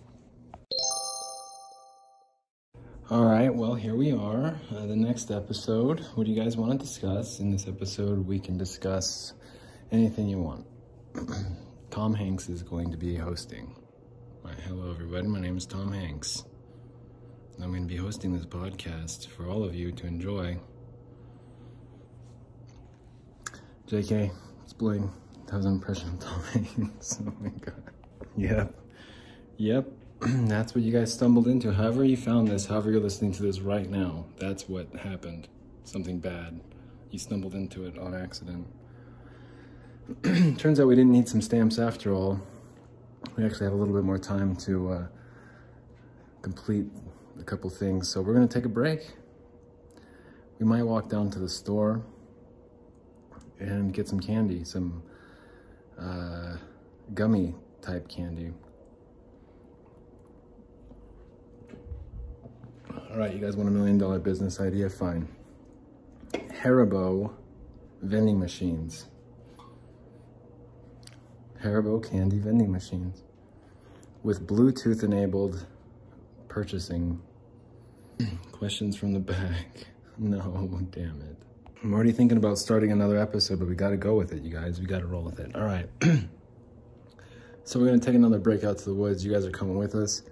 All 3.10 3.24
right, 3.24 3.54
well, 3.54 3.74
here 3.74 3.94
we 3.94 4.12
are. 4.12 4.60
Uh, 4.70 4.84
the 4.84 4.96
next 4.96 5.30
episode. 5.30 6.00
What 6.14 6.26
do 6.26 6.30
you 6.30 6.38
guys 6.38 6.58
want 6.58 6.72
to 6.72 6.78
discuss? 6.78 7.40
In 7.40 7.50
this 7.50 7.66
episode, 7.66 8.26
we 8.26 8.38
can 8.38 8.58
discuss 8.58 9.32
anything 9.90 10.28
you 10.28 10.38
want. 10.38 10.66
Tom 11.90 12.12
Hanks 12.12 12.50
is 12.50 12.62
going 12.62 12.90
to 12.90 12.98
be 12.98 13.16
hosting. 13.16 13.74
hello, 14.66 14.90
everybody. 14.90 15.26
My 15.26 15.40
name 15.40 15.56
is 15.56 15.64
Tom 15.64 15.90
Hanks. 15.90 16.44
I'm 17.60 17.70
going 17.70 17.82
to 17.82 17.88
be 17.88 17.96
hosting 17.96 18.32
this 18.32 18.46
podcast 18.46 19.26
for 19.26 19.48
all 19.48 19.64
of 19.64 19.74
you 19.74 19.90
to 19.90 20.06
enjoy. 20.06 20.58
JK, 23.88 24.30
it's 24.62 24.72
Blaine. 24.72 25.10
That 25.46 25.56
was 25.56 25.66
an 25.66 25.72
impression 25.72 26.10
of 26.10 26.20
Tom 26.20 26.42
Hanks. 26.52 27.18
oh 27.26 27.32
my 27.40 27.48
god. 27.48 27.82
Yep. 28.36 28.74
Yep. 29.56 29.86
that's 30.20 30.74
what 30.74 30.84
you 30.84 30.92
guys 30.92 31.12
stumbled 31.12 31.48
into. 31.48 31.72
However 31.72 32.04
you 32.04 32.16
found 32.16 32.46
this, 32.46 32.66
however 32.66 32.92
you're 32.92 33.00
listening 33.00 33.32
to 33.32 33.42
this 33.42 33.58
right 33.58 33.90
now, 33.90 34.26
that's 34.38 34.68
what 34.68 34.94
happened. 34.94 35.48
Something 35.82 36.20
bad. 36.20 36.60
You 37.10 37.18
stumbled 37.18 37.54
into 37.54 37.86
it 37.86 37.98
on 37.98 38.14
accident. 38.14 38.68
Turns 40.58 40.78
out 40.78 40.86
we 40.86 40.94
didn't 40.94 41.12
need 41.12 41.28
some 41.28 41.42
stamps 41.42 41.78
after 41.78 42.14
all. 42.14 42.40
We 43.36 43.44
actually 43.44 43.64
have 43.64 43.72
a 43.72 43.76
little 43.76 43.94
bit 43.94 44.04
more 44.04 44.18
time 44.18 44.54
to 44.56 44.92
uh, 44.92 45.06
complete 46.40 46.86
a 47.38 47.44
couple 47.44 47.70
things. 47.70 48.08
So 48.08 48.20
we're 48.20 48.34
gonna 48.34 48.46
take 48.48 48.64
a 48.64 48.70
break. 48.70 49.00
We 50.58 50.66
might 50.66 50.82
walk 50.82 51.08
down 51.08 51.30
to 51.30 51.38
the 51.38 51.48
store 51.48 52.02
and 53.60 53.92
get 53.92 54.08
some 54.08 54.20
candy, 54.20 54.64
some 54.64 55.02
uh, 55.98 56.56
gummy 57.14 57.54
type 57.80 58.08
candy. 58.08 58.52
All 63.10 63.16
right, 63.16 63.32
you 63.32 63.38
guys 63.38 63.56
want 63.56 63.68
a 63.68 63.72
million 63.72 63.98
dollar 63.98 64.18
business 64.18 64.60
idea? 64.60 64.88
Fine. 64.90 65.28
Haribo 66.32 67.32
vending 68.02 68.38
machines. 68.38 69.06
Haribo 71.62 72.08
candy 72.08 72.38
vending 72.38 72.70
machines 72.70 73.22
with 74.22 74.46
Bluetooth 74.46 75.02
enabled 75.02 75.66
purchasing 76.48 77.20
Questions 78.52 78.96
from 78.96 79.12
the 79.12 79.20
back. 79.20 79.66
No, 80.20 80.40
damn 80.90 81.20
it. 81.20 81.36
I'm 81.80 81.94
already 81.94 82.10
thinking 82.10 82.38
about 82.38 82.58
starting 82.58 82.90
another 82.90 83.16
episode, 83.16 83.60
but 83.60 83.68
we 83.68 83.76
got 83.76 83.90
to 83.90 83.96
go 83.96 84.16
with 84.16 84.32
it, 84.32 84.42
you 84.42 84.50
guys. 84.50 84.80
We 84.80 84.86
got 84.86 84.98
to 84.98 85.06
roll 85.06 85.22
with 85.22 85.38
it. 85.38 85.54
All 85.54 85.62
right. 85.62 85.88
so 87.62 87.78
we're 87.78 87.92
to 87.92 88.00
take 88.00 88.16
another 88.16 88.40
break 88.40 88.64
out 88.64 88.78
to 88.78 88.84
the 88.86 88.94
woods. 88.94 89.24
You 89.24 89.32
guys 89.32 89.46
are 89.46 89.52
coming 89.52 89.78
with 89.78 89.94
us. 89.94 90.22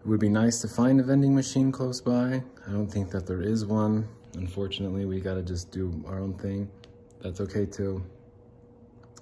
It 0.00 0.06
would 0.06 0.18
be 0.18 0.30
nice 0.30 0.62
to 0.62 0.68
find 0.68 0.98
a 0.98 1.02
vending 1.02 1.34
machine 1.34 1.70
close 1.70 2.00
by. 2.00 2.42
I 2.66 2.72
don't 2.72 2.88
think 2.88 3.10
that 3.10 3.26
there 3.26 3.42
is 3.42 3.66
one. 3.66 4.08
Unfortunately, 4.32 5.04
we 5.04 5.20
got 5.20 5.34
to 5.34 5.42
just 5.42 5.70
do 5.70 6.02
our 6.06 6.20
own 6.20 6.32
thing. 6.38 6.70
That's 7.20 7.42
okay, 7.42 7.66
too. 7.66 8.02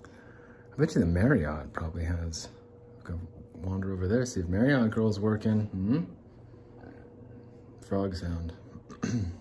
I 0.04 0.76
bet 0.78 0.94
you 0.94 1.00
the 1.00 1.06
Marriott 1.08 1.72
probably 1.72 2.04
has. 2.04 2.48
Go 3.02 3.18
wander 3.56 3.92
over 3.92 4.06
there, 4.06 4.24
see 4.24 4.38
if 4.38 4.46
Marriott 4.46 4.92
Girl's 4.92 5.18
working. 5.18 5.68
Mm 5.74 5.88
-hmm 5.88 6.13
frog 7.94 8.16
sound. 8.16 8.52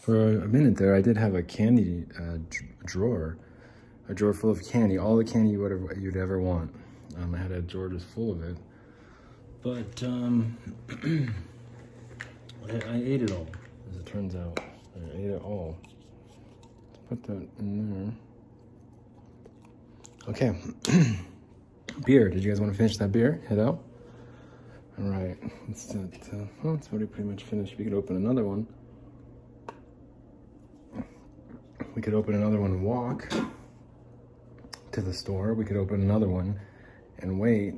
For 0.00 0.38
a 0.38 0.46
minute 0.46 0.76
there, 0.76 0.94
I 0.94 1.00
did 1.00 1.16
have 1.16 1.34
a 1.34 1.42
candy 1.42 2.04
uh, 2.16 2.36
drawer, 2.84 3.36
a 4.08 4.14
drawer 4.14 4.32
full 4.32 4.50
of 4.50 4.64
candy, 4.64 4.96
all 4.96 5.16
the 5.16 5.24
candy 5.24 5.50
you 5.50 5.60
would 5.60 5.72
ever, 5.72 5.92
you'd 5.98 6.16
ever 6.16 6.40
want. 6.40 6.72
Um, 7.16 7.34
I 7.34 7.38
had 7.38 7.50
a 7.50 7.60
drawer 7.60 7.88
just 7.88 8.06
full 8.06 8.30
of 8.30 8.44
it, 8.44 8.56
but 9.60 10.04
um, 10.04 10.56
I, 12.68 12.74
I, 12.92 12.96
ate 13.02 13.22
it 13.22 13.32
all, 13.32 13.48
as 13.90 13.96
it 13.96 14.06
turns 14.06 14.36
out. 14.36 14.60
I 14.60 15.18
ate 15.18 15.30
it 15.30 15.42
all. 15.42 15.76
Let's 16.92 17.00
put 17.08 17.22
that 17.24 17.48
in 17.58 18.14
there. 20.28 20.28
Okay, 20.28 20.56
beer. 22.06 22.28
Did 22.28 22.44
you 22.44 22.52
guys 22.52 22.60
want 22.60 22.70
to 22.70 22.78
finish 22.78 22.98
that 22.98 23.10
beer? 23.10 23.42
Head 23.48 23.58
out. 23.58 23.82
All 24.96 25.10
right, 25.10 25.36
it's, 25.68 25.90
uh, 25.90 25.98
well, 26.62 26.74
it's 26.74 26.88
already 26.90 27.06
pretty 27.06 27.28
much 27.28 27.42
finished. 27.42 27.74
We 27.76 27.84
could 27.84 27.94
open 27.94 28.14
another 28.14 28.44
one. 28.44 28.64
We 31.96 32.00
could 32.00 32.14
open 32.14 32.34
another 32.34 32.60
one 32.60 32.70
and 32.70 32.84
walk 32.84 33.28
to 34.92 35.00
the 35.00 35.12
store. 35.12 35.54
We 35.54 35.64
could 35.64 35.76
open 35.76 36.00
another 36.00 36.28
one 36.28 36.60
and 37.18 37.40
wait. 37.40 37.74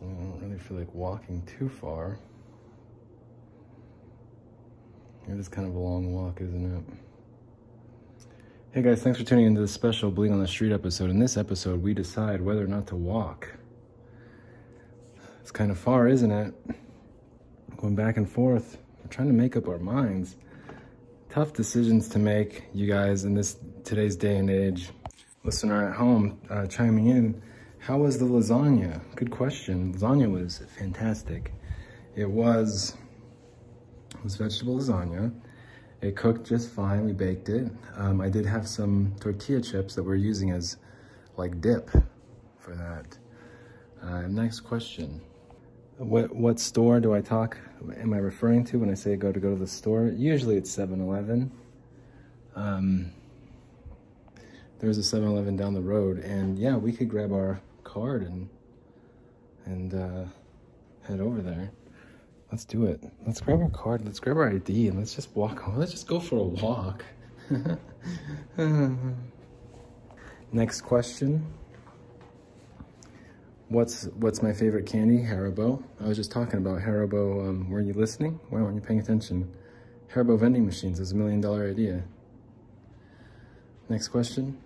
I 0.00 0.04
don't 0.04 0.40
really 0.42 0.58
feel 0.58 0.78
like 0.78 0.94
walking 0.94 1.42
too 1.42 1.68
far. 1.68 2.18
It 5.28 5.38
is 5.38 5.46
kind 5.46 5.68
of 5.68 5.74
a 5.74 5.78
long 5.78 6.14
walk, 6.14 6.40
isn't 6.40 6.76
it? 6.76 6.84
Hey 8.72 8.80
guys, 8.80 9.02
thanks 9.02 9.18
for 9.18 9.24
tuning 9.26 9.44
into 9.44 9.60
this 9.60 9.72
special 9.72 10.10
Bling 10.10 10.32
on 10.32 10.40
the 10.40 10.48
Street 10.48 10.72
episode. 10.72 11.10
In 11.10 11.18
this 11.18 11.36
episode, 11.36 11.82
we 11.82 11.92
decide 11.92 12.40
whether 12.40 12.64
or 12.64 12.68
not 12.68 12.86
to 12.86 12.96
walk. 12.96 13.48
It's 15.42 15.50
kind 15.50 15.72
of 15.72 15.78
far, 15.78 16.06
isn't 16.06 16.30
it? 16.30 16.54
Going 17.76 17.96
back 17.96 18.16
and 18.16 18.30
forth. 18.30 18.78
We're 19.02 19.10
trying 19.10 19.26
to 19.26 19.34
make 19.34 19.56
up 19.56 19.66
our 19.66 19.80
minds. 19.80 20.36
Tough 21.30 21.52
decisions 21.52 22.08
to 22.10 22.20
make, 22.20 22.62
you 22.72 22.86
guys, 22.86 23.24
in 23.24 23.34
this 23.34 23.56
today's 23.82 24.14
day 24.14 24.36
and 24.36 24.48
age. 24.48 24.90
Listener 25.42 25.88
at 25.88 25.96
home 25.96 26.40
uh, 26.48 26.68
chiming 26.68 27.08
in. 27.08 27.42
How 27.80 27.98
was 27.98 28.18
the 28.18 28.24
lasagna? 28.24 29.00
Good 29.16 29.32
question. 29.32 29.92
Lasagna 29.92 30.30
was 30.30 30.62
fantastic. 30.78 31.52
It 32.14 32.30
was, 32.30 32.96
it 34.14 34.22
was 34.22 34.36
vegetable 34.36 34.78
lasagna. 34.78 35.34
It 36.02 36.14
cooked 36.14 36.46
just 36.46 36.70
fine. 36.70 37.04
We 37.04 37.12
baked 37.14 37.48
it. 37.48 37.68
Um, 37.96 38.20
I 38.20 38.28
did 38.28 38.46
have 38.46 38.68
some 38.68 39.16
tortilla 39.18 39.60
chips 39.60 39.96
that 39.96 40.04
we're 40.04 40.14
using 40.14 40.52
as 40.52 40.76
like 41.36 41.60
dip 41.60 41.90
for 42.60 42.76
that. 42.76 43.18
Uh, 44.00 44.28
next 44.28 44.60
question. 44.60 45.20
What 45.98 46.34
what 46.34 46.58
store 46.58 47.00
do 47.00 47.14
I 47.14 47.20
talk, 47.20 47.58
am 47.96 48.12
I 48.12 48.18
referring 48.18 48.64
to 48.66 48.78
when 48.78 48.90
I 48.90 48.94
say 48.94 49.14
go 49.16 49.30
to 49.30 49.38
go 49.38 49.50
to 49.50 49.58
the 49.58 49.66
store? 49.66 50.06
Usually 50.08 50.56
it's 50.56 50.74
7-Eleven. 50.74 51.50
Um, 52.56 53.12
there's 54.78 54.98
a 54.98 55.16
7-Eleven 55.16 55.56
down 55.56 55.74
the 55.74 55.80
road 55.80 56.18
and 56.18 56.58
yeah, 56.58 56.76
we 56.76 56.92
could 56.92 57.08
grab 57.08 57.32
our 57.32 57.60
card 57.84 58.22
and, 58.22 58.48
and 59.66 59.94
uh, 59.94 60.24
head 61.06 61.20
over 61.20 61.40
there. 61.40 61.70
Let's 62.50 62.64
do 62.64 62.84
it. 62.86 63.02
Let's 63.26 63.40
grab 63.40 63.60
our 63.60 63.70
card. 63.70 64.04
Let's 64.04 64.18
grab 64.18 64.36
our 64.36 64.50
ID 64.50 64.88
and 64.88 64.98
let's 64.98 65.14
just 65.14 65.34
walk 65.34 65.60
home. 65.60 65.78
Let's 65.78 65.92
just 65.92 66.06
go 66.06 66.20
for 66.20 66.36
a 66.36 66.42
walk. 66.42 67.04
Next 70.52 70.82
question. 70.82 71.46
What's 73.72 74.04
what's 74.16 74.42
my 74.42 74.52
favorite 74.52 74.84
candy? 74.84 75.24
Haribo. 75.24 75.82
I 75.98 76.06
was 76.06 76.18
just 76.18 76.30
talking 76.30 76.58
about 76.58 76.82
Haribo. 76.82 77.48
Um, 77.48 77.70
were 77.70 77.80
you 77.80 77.94
listening? 77.94 78.38
Why 78.50 78.60
weren't 78.60 78.74
you 78.74 78.82
paying 78.82 79.00
attention? 79.00 79.50
Haribo 80.12 80.38
vending 80.38 80.66
machines 80.66 81.00
is 81.00 81.12
a 81.12 81.14
million 81.14 81.40
dollar 81.40 81.66
idea. 81.70 82.02
Next 83.88 84.08
question. 84.08 84.58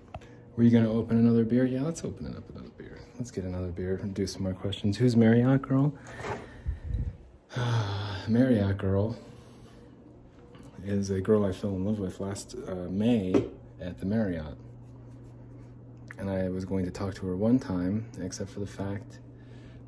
Were 0.57 0.65
you 0.65 0.71
gonna 0.71 0.91
open 0.91 1.19
another 1.19 1.45
beer? 1.45 1.65
Yeah, 1.65 1.83
let's 1.83 2.03
open 2.03 2.27
it 2.27 2.37
up 2.37 2.51
another 2.51 2.73
beer. 2.77 2.99
Let's 3.17 3.31
get 3.31 3.45
another 3.45 3.69
beer 3.69 4.01
and 4.03 4.13
do 4.13 4.27
some 4.27 4.43
more 4.43 4.55
questions. 4.55 4.97
Who's 4.97 5.15
Marriott 5.15 5.63
girl? 5.63 5.95
Marriott 8.27 8.77
girl 8.77 9.17
is 10.85 11.11
a 11.11 11.21
girl 11.21 11.45
I 11.45 11.53
fell 11.53 11.71
in 11.77 11.85
love 11.85 12.01
with 12.01 12.19
last 12.19 12.57
uh, 12.67 12.89
May 12.91 13.47
at 13.81 14.01
the 14.01 14.07
Marriott. 14.07 14.59
And 16.19 16.31
I 16.31 16.49
was 16.49 16.65
going 16.65 16.85
to 16.85 16.91
talk 16.91 17.15
to 17.17 17.27
her 17.27 17.37
one 17.37 17.59
time, 17.59 18.07
except 18.21 18.51
for 18.51 18.61
the 18.61 18.67
fact 18.67 19.21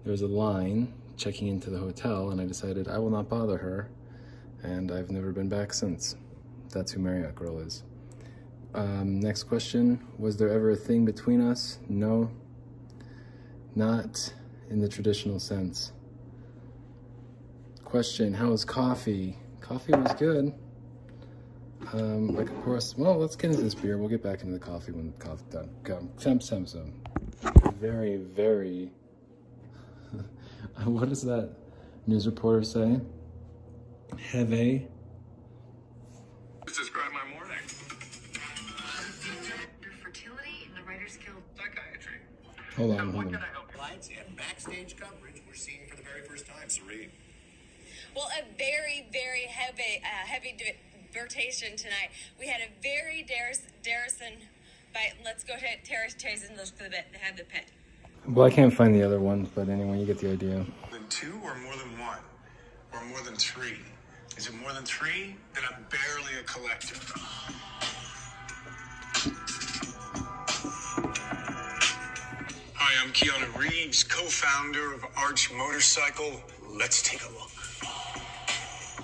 there 0.05 0.13
was 0.13 0.23
a 0.23 0.27
line 0.27 0.93
checking 1.17 1.49
into 1.49 1.71
the 1.71 1.79
hotel, 1.79 2.31
and 2.31 2.41
I 2.41 2.47
decided 2.47 2.89
I 2.89 2.99
will 2.99 3.11
not 3.11 3.29
bother 3.29 3.59
her, 3.59 3.89
and 4.63 4.93
I've 4.93 5.11
never 5.11 5.33
been 5.33 5.49
back 5.49 5.73
since. 5.73 6.17
That's 6.71 6.93
who 6.93 7.01
Marriott 7.01 7.35
girl 7.35 7.59
is. 7.59 7.83
Um, 8.75 9.21
next 9.21 9.45
question 9.45 10.07
Was 10.19 10.37
there 10.37 10.51
ever 10.51 10.71
a 10.71 10.77
thing 10.77 11.05
between 11.05 11.41
us? 11.41 11.79
No, 11.89 12.31
not 13.75 14.33
in 14.71 14.81
the 14.81 14.89
traditional 14.89 15.41
sense. 15.41 15.93
Question, 17.85 18.35
how 18.35 18.51
was 18.51 18.65
coffee? 18.65 19.39
Coffee 19.61 19.93
was 19.93 20.13
good. 20.15 20.53
Um, 21.95 22.37
like, 22.37 22.51
of 22.51 22.63
course, 22.65 22.95
well, 22.99 23.17
let's 23.17 23.35
get 23.35 23.51
into 23.51 23.63
this 23.63 23.75
beer. 23.75 23.97
We'll 23.97 24.09
get 24.09 24.23
back 24.23 24.43
into 24.43 24.53
the 24.53 24.59
coffee 24.59 24.93
when 24.93 25.07
the 25.07 25.25
coffee's 25.25 25.43
done. 25.51 25.71
Come, 25.85 26.11
fem, 26.19 26.41
sem, 26.41 26.67
sem. 26.67 26.93
Very, 27.81 28.17
very, 28.17 28.91
what 30.85 31.09
does 31.09 31.23
that 31.23 31.51
news 32.07 32.27
reporter 32.27 32.63
say? 32.63 33.01
Heavy. 34.19 34.87
Describe 36.67 37.13
my 37.13 37.25
morning. 37.35 37.59
fertility 40.03 40.69
in 40.69 40.75
the 40.75 40.83
Writers 40.87 41.17
Guild. 41.25 41.43
Psychiatry. 41.57 42.21
Hold 42.77 42.91
Now, 42.91 42.99
on, 42.99 43.07
what 43.09 43.23
hold 43.23 43.27
can 43.27 43.37
on. 43.37 43.43
I 43.43 43.53
help 43.53 43.73
you? 43.73 43.79
Lights 43.81 44.11
and 44.27 44.37
backstage 44.37 44.97
coverage 44.97 45.41
we're 45.47 45.55
seeing 45.55 45.87
for 45.89 45.97
the 45.97 46.03
very 46.03 46.23
first 46.23 46.47
time. 46.47 46.69
Serene. 46.69 47.11
Well, 48.15 48.29
a 48.39 48.43
very, 48.59 49.09
very 49.13 49.43
heavy, 49.43 50.03
uh, 50.03 50.27
heavy 50.27 50.57
divertation 51.13 51.77
tonight. 51.77 52.11
We 52.39 52.47
had 52.47 52.61
a 52.61 52.69
very 52.83 53.25
Darris, 53.29 53.63
Darrison 53.83 54.35
fight. 54.93 55.15
Let's 55.25 55.45
go 55.45 55.55
ahead, 55.55 55.79
Terrace 55.85 56.15
Chasen, 56.15 56.57
those 56.57 56.71
for 56.71 56.85
the 56.85 56.91
bit, 56.91 57.07
have 57.21 57.37
the 57.37 57.45
pit. 57.45 57.67
Well, 58.27 58.47
I 58.47 58.51
can't 58.51 58.73
find 58.73 58.95
the 58.95 59.03
other 59.03 59.21
ones, 59.21 59.49
but 59.55 59.69
anyway, 59.69 59.99
you 60.01 60.07
get 60.07 60.19
the 60.19 60.31
idea. 60.31 60.57
More 60.57 60.67
than 60.93 61.09
two 61.09 61.35
or 61.43 61.55
more 61.57 61.77
than 61.77 61.99
one? 61.99 62.19
Or 62.93 63.05
more 63.07 63.21
than 63.23 63.37
three? 63.37 63.79
Is 64.37 64.49
it 64.49 64.55
more 64.55 64.73
than 64.73 64.85
three? 64.85 65.37
Then 65.55 65.65
I'm 65.71 65.87
barely 65.91 66.39
a 66.39 66.43
collector. 66.45 66.97
Hi, 72.75 73.05
I'm 73.05 73.13
Keanu 73.13 73.57
Reeves, 73.59 74.05
co-founder 74.05 74.95
of 74.95 75.05
Arch 75.17 75.53
Motorcycle. 75.53 76.43
Let's 76.69 77.03
take 77.03 77.23
a 77.23 77.33
look. 77.33 77.58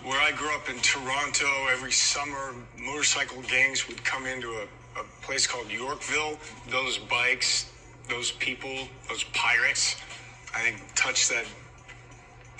Where 0.05 0.21
I 0.21 0.33
grew 0.33 0.55
up 0.55 0.69
in 0.69 0.79
Toronto, 0.81 1.47
every 1.73 1.91
summer 1.91 2.55
motorcycle 2.79 3.41
gangs 3.49 3.89
would 3.89 4.05
come 4.05 4.27
into 4.27 4.51
a, 4.51 4.65
a 5.01 5.05
place 5.23 5.47
called 5.47 5.71
Yorkville. 5.71 6.39
Those 6.69 6.99
bikes, 6.99 7.73
those 8.11 8.33
people, 8.33 8.87
those 9.09 9.25
pirates, 9.33 9.97
I 10.55 10.61
think 10.61 10.83
touched 10.95 11.31
that 11.31 11.47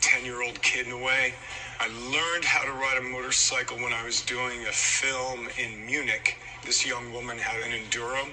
10 0.01 0.25
year 0.25 0.43
old 0.43 0.63
kid 0.63 0.87
in 0.87 0.93
a 0.93 0.97
way. 0.97 1.35
I 1.81 1.89
learned 1.89 2.47
how 2.47 2.65
to 2.65 2.73
ride 2.73 2.97
a 2.99 3.03
motorcycle 3.03 3.77
when 3.77 3.93
I 3.93 4.03
was 4.07 4.23
doing 4.23 4.67
a 4.67 4.73
film 4.73 5.47
in 5.59 5.85
Munich. 5.85 6.39
This 6.65 6.87
young 6.87 7.13
woman 7.13 7.37
had 7.37 7.63
an 7.63 7.73
Enduro, 7.73 8.27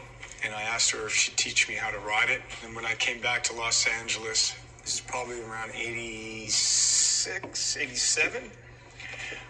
and 0.45 0.55
I 0.55 0.61
asked 0.61 0.89
her 0.91 1.07
if 1.07 1.13
she'd 1.13 1.35
teach 1.35 1.67
me 1.67 1.75
how 1.75 1.91
to 1.91 1.99
ride 1.99 2.29
it. 2.29 2.43
And 2.65 2.73
when 2.73 2.85
I 2.85 2.93
came 2.93 3.19
back 3.19 3.43
to 3.43 3.53
Los 3.55 3.85
Angeles, 3.87 4.55
this 4.83 4.95
is 4.95 5.01
probably 5.01 5.41
around 5.41 5.71
86, 5.75 7.75
87, 7.75 8.49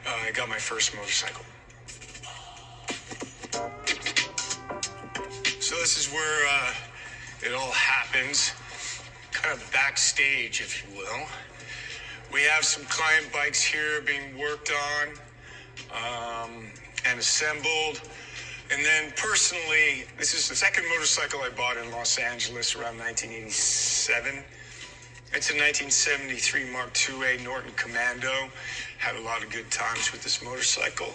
uh, 0.06 0.28
I 0.28 0.32
got 0.32 0.50
my 0.50 0.58
first 0.58 0.96
motorcycle. 0.96 1.46
So 5.60 5.76
this 5.76 5.98
is 5.98 6.12
where 6.12 6.48
uh, 6.50 6.74
it 7.44 7.54
all 7.54 7.72
happens, 7.72 8.54
kind 9.32 9.56
of 9.56 9.72
backstage, 9.72 10.62
if 10.62 10.84
you 10.84 10.98
will. 10.98 11.26
We 12.34 12.42
have 12.44 12.64
some 12.64 12.86
client 12.86 13.32
bikes 13.34 13.64
here 13.64 14.02
being 14.02 14.38
worked 14.38 14.72
on 14.72 15.10
um, 15.94 16.68
and 17.06 17.20
assembled. 17.20 18.02
And 18.72 18.86
then 18.86 19.12
personally, 19.18 20.06
this 20.18 20.34
is 20.34 20.48
the 20.48 20.56
second 20.56 20.86
motorcycle 20.90 21.42
I 21.42 21.50
bought 21.50 21.78
in 21.78 21.92
Los 21.92 22.18
Angeles 22.18 22.76
around 22.76 22.98
1987. 23.00 24.44
It's 25.34 25.50
a 25.50 25.56
1973 25.56 26.74
Mark 26.74 26.94
IIA 26.94 27.42
Norton 27.42 27.72
Commando. 27.78 28.50
Had 28.98 29.16
a 29.16 29.22
lot 29.22 29.42
of 29.42 29.50
good 29.50 29.72
times 29.72 30.12
with 30.12 30.22
this 30.22 30.44
motorcycle. 30.44 31.08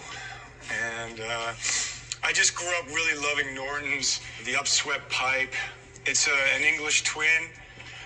And 0.73 1.19
uh, 1.19 1.53
I 2.23 2.33
just 2.33 2.55
grew 2.55 2.67
up 2.79 2.87
really 2.87 3.15
loving 3.21 3.53
Norton's, 3.53 4.19
the 4.43 4.53
upswept 4.53 5.07
pipe. 5.11 5.53
It's 6.07 6.27
a, 6.27 6.31
an 6.55 6.63
English 6.63 7.03
twin. 7.03 7.47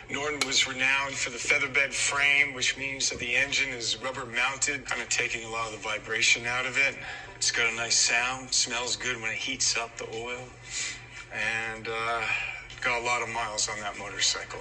Norton 0.10 0.46
was 0.46 0.68
renowned 0.68 1.14
for 1.14 1.30
the 1.30 1.38
featherbed 1.38 1.94
frame, 1.94 2.54
which 2.54 2.78
means 2.78 3.10
that 3.10 3.20
the 3.20 3.34
engine 3.34 3.70
is 3.70 3.96
rubber 4.04 4.26
mounted, 4.26 4.86
kind 4.86 5.02
of 5.02 5.08
taking 5.08 5.46
a 5.46 5.50
lot 5.50 5.68
of 5.68 5.72
the 5.72 5.80
vibration 5.80 6.46
out 6.46 6.66
of 6.66 6.78
it. 6.78 6.98
It's 7.38 7.52
got 7.52 7.72
a 7.72 7.76
nice 7.78 7.98
sound, 7.98 8.54
smells 8.54 8.98
good 8.98 9.16
when 9.22 9.32
it 9.32 9.38
heats 9.38 9.78
up 9.78 9.98
the 9.98 10.14
oil, 10.14 10.44
and 11.72 11.88
uh, 11.88 12.22
got 12.82 13.02
a 13.02 13.06
lot 13.06 13.22
of 13.22 13.30
miles 13.30 13.70
on 13.70 13.80
that 13.80 13.98
motorcycle. 13.98 14.60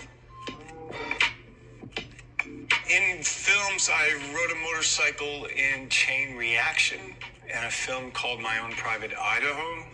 In 2.91 3.23
films, 3.23 3.89
I 3.89 4.15
rode 4.35 4.51
a 4.51 4.61
motorcycle 4.65 5.45
in 5.45 5.89
Chain 5.91 6.37
Reaction 6.37 6.99
and 7.55 7.65
a 7.65 7.71
film 7.71 8.11
called 8.11 8.41
My 8.41 8.59
Own 8.59 8.73
Private 8.73 9.13
Idaho. 9.17 9.85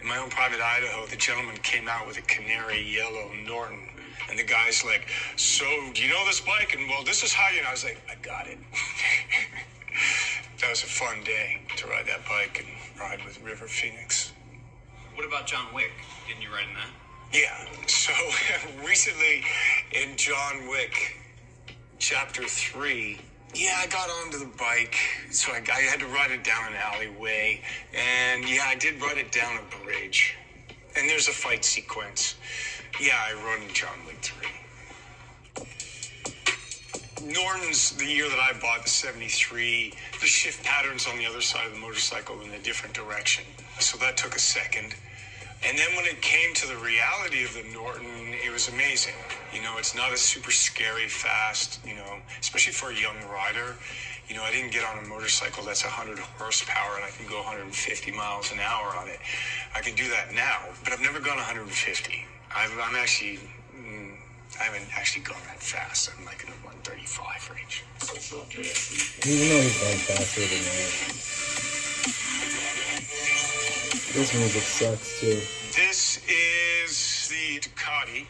In 0.00 0.06
My 0.06 0.18
Own 0.18 0.30
Private 0.30 0.60
Idaho, 0.60 1.04
the 1.06 1.16
gentleman 1.16 1.56
came 1.64 1.88
out 1.88 2.06
with 2.06 2.16
a 2.16 2.22
canary 2.22 2.80
yellow 2.80 3.32
Norton. 3.44 3.88
And 4.30 4.38
the 4.38 4.44
guy's 4.44 4.84
like, 4.84 5.08
So, 5.34 5.64
do 5.92 6.00
you 6.00 6.10
know 6.10 6.24
this 6.26 6.40
bike? 6.40 6.76
And 6.78 6.88
well, 6.88 7.02
this 7.02 7.24
is 7.24 7.32
how 7.32 7.50
you 7.50 7.60
know. 7.62 7.70
I 7.70 7.72
was 7.72 7.82
like, 7.82 8.00
I 8.08 8.14
got 8.22 8.46
it. 8.46 8.58
that 10.60 10.70
was 10.70 10.84
a 10.84 10.86
fun 10.86 11.24
day 11.24 11.58
to 11.78 11.88
ride 11.88 12.06
that 12.06 12.24
bike 12.28 12.64
and 12.64 13.00
ride 13.00 13.18
with 13.24 13.42
River 13.42 13.66
Phoenix. 13.66 14.30
What 15.16 15.26
about 15.26 15.48
John 15.48 15.74
Wick? 15.74 15.90
Didn't 16.28 16.42
you 16.42 16.52
ride 16.52 16.68
in 16.68 16.74
that? 16.74 16.90
Yeah. 17.32 17.66
So 17.88 18.12
recently 18.86 19.42
in 19.92 20.16
John 20.16 20.68
Wick 20.68 21.16
chapter 21.98 22.44
three, 22.44 23.18
yeah, 23.54 23.76
I 23.80 23.86
got 23.86 24.08
onto 24.10 24.38
the 24.38 24.50
bike. 24.58 24.96
So 25.30 25.52
I, 25.52 25.62
I 25.72 25.80
had 25.80 26.00
to 26.00 26.06
ride 26.06 26.30
it 26.30 26.44
down 26.44 26.72
an 26.72 26.78
alleyway. 26.78 27.60
And 27.94 28.48
yeah, 28.48 28.64
I 28.66 28.74
did 28.74 29.00
ride 29.00 29.18
it 29.18 29.32
down 29.32 29.58
a 29.58 29.84
bridge. 29.84 30.36
And 30.96 31.08
there's 31.08 31.28
a 31.28 31.32
fight 31.32 31.64
sequence. 31.64 32.36
Yeah, 33.00 33.16
I 33.16 33.32
rode 33.44 33.62
in 33.68 33.74
John 33.74 33.98
Wick 34.06 34.18
3. 34.22 34.48
Norton's 37.32 37.96
the 37.96 38.06
year 38.06 38.28
that 38.28 38.38
I 38.38 38.52
bought 38.60 38.84
the 38.84 38.88
73. 38.88 39.92
The 40.20 40.26
shift 40.26 40.64
patterns 40.64 41.06
on 41.06 41.18
the 41.18 41.26
other 41.26 41.40
side 41.40 41.66
of 41.66 41.72
the 41.72 41.78
motorcycle 41.78 42.40
in 42.40 42.50
a 42.52 42.58
different 42.60 42.94
direction. 42.94 43.44
So 43.80 43.98
that 43.98 44.16
took 44.16 44.34
a 44.36 44.40
second. 44.40 44.94
And 45.66 45.76
then 45.76 45.88
when 45.96 46.06
it 46.06 46.22
came 46.22 46.54
to 46.54 46.68
the 46.68 46.76
reality 46.76 47.44
of 47.44 47.52
the 47.54 47.64
Norton, 47.74 48.34
it 48.44 48.52
was 48.52 48.68
amazing. 48.68 49.14
You 49.52 49.62
know, 49.62 49.78
it's 49.78 49.94
not 49.94 50.12
a 50.12 50.16
super 50.16 50.50
scary 50.50 51.08
fast, 51.08 51.80
you 51.86 51.94
know, 51.94 52.18
especially 52.40 52.74
for 52.74 52.90
a 52.90 52.94
young 52.94 53.16
rider. 53.32 53.76
You 54.28 54.36
know, 54.36 54.42
I 54.42 54.50
didn't 54.52 54.72
get 54.72 54.84
on 54.84 55.02
a 55.02 55.08
motorcycle 55.08 55.64
that's 55.64 55.82
100 55.84 56.18
horsepower 56.18 56.96
and 56.96 57.04
I 57.04 57.10
can 57.10 57.26
go 57.26 57.36
150 57.36 58.12
miles 58.12 58.52
an 58.52 58.60
hour 58.60 58.94
on 58.96 59.08
it. 59.08 59.18
I 59.74 59.80
can 59.80 59.94
do 59.94 60.06
that 60.10 60.34
now, 60.34 60.68
but 60.84 60.92
I've 60.92 61.00
never 61.00 61.18
gone 61.18 61.36
150. 61.36 61.64
I've, 62.54 62.72
I'm 62.76 62.94
actually, 62.96 63.40
mm, 63.72 64.12
I 64.60 64.64
haven't 64.64 64.84
actually 64.94 65.24
gone 65.24 65.40
that 65.46 65.62
fast. 65.62 66.10
I'm 66.12 66.26
like 66.26 66.44
in 66.44 66.50
the 66.50 66.56
135 66.68 67.50
range. 67.56 67.84
Even 69.24 69.48
though 69.48 69.64
he's 69.64 69.80
going 69.80 69.96
faster 70.12 70.44
than 70.44 70.60
that. 70.60 71.38
This 74.12 74.34
music 74.34 74.62
sucks 74.62 75.20
too. 75.20 75.40
This 75.72 76.20
is 76.28 77.28
the 77.28 77.60
Ducati 77.60 78.26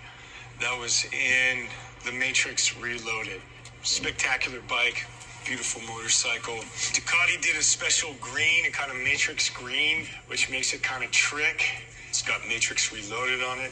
that 0.61 0.77
was 0.79 1.05
in 1.12 1.68
The 2.05 2.12
Matrix 2.12 2.77
Reloaded. 2.77 3.40
Spectacular 3.83 4.61
bike, 4.68 5.07
beautiful 5.47 5.81
motorcycle. 5.83 6.57
Ducati 6.57 7.40
did 7.40 7.57
a 7.57 7.62
special 7.62 8.14
green, 8.21 8.66
a 8.66 8.71
kind 8.71 8.90
of 8.90 8.97
Matrix 8.99 9.49
green, 9.51 10.07
which 10.27 10.51
makes 10.51 10.75
it 10.75 10.83
kind 10.83 11.05
of 11.05 11.11
trick. 11.11 11.64
It's 12.09 12.23
got 12.23 12.40
Matrix 12.49 12.92
Reloaded 12.92 13.42
on 13.44 13.61
it. 13.61 13.71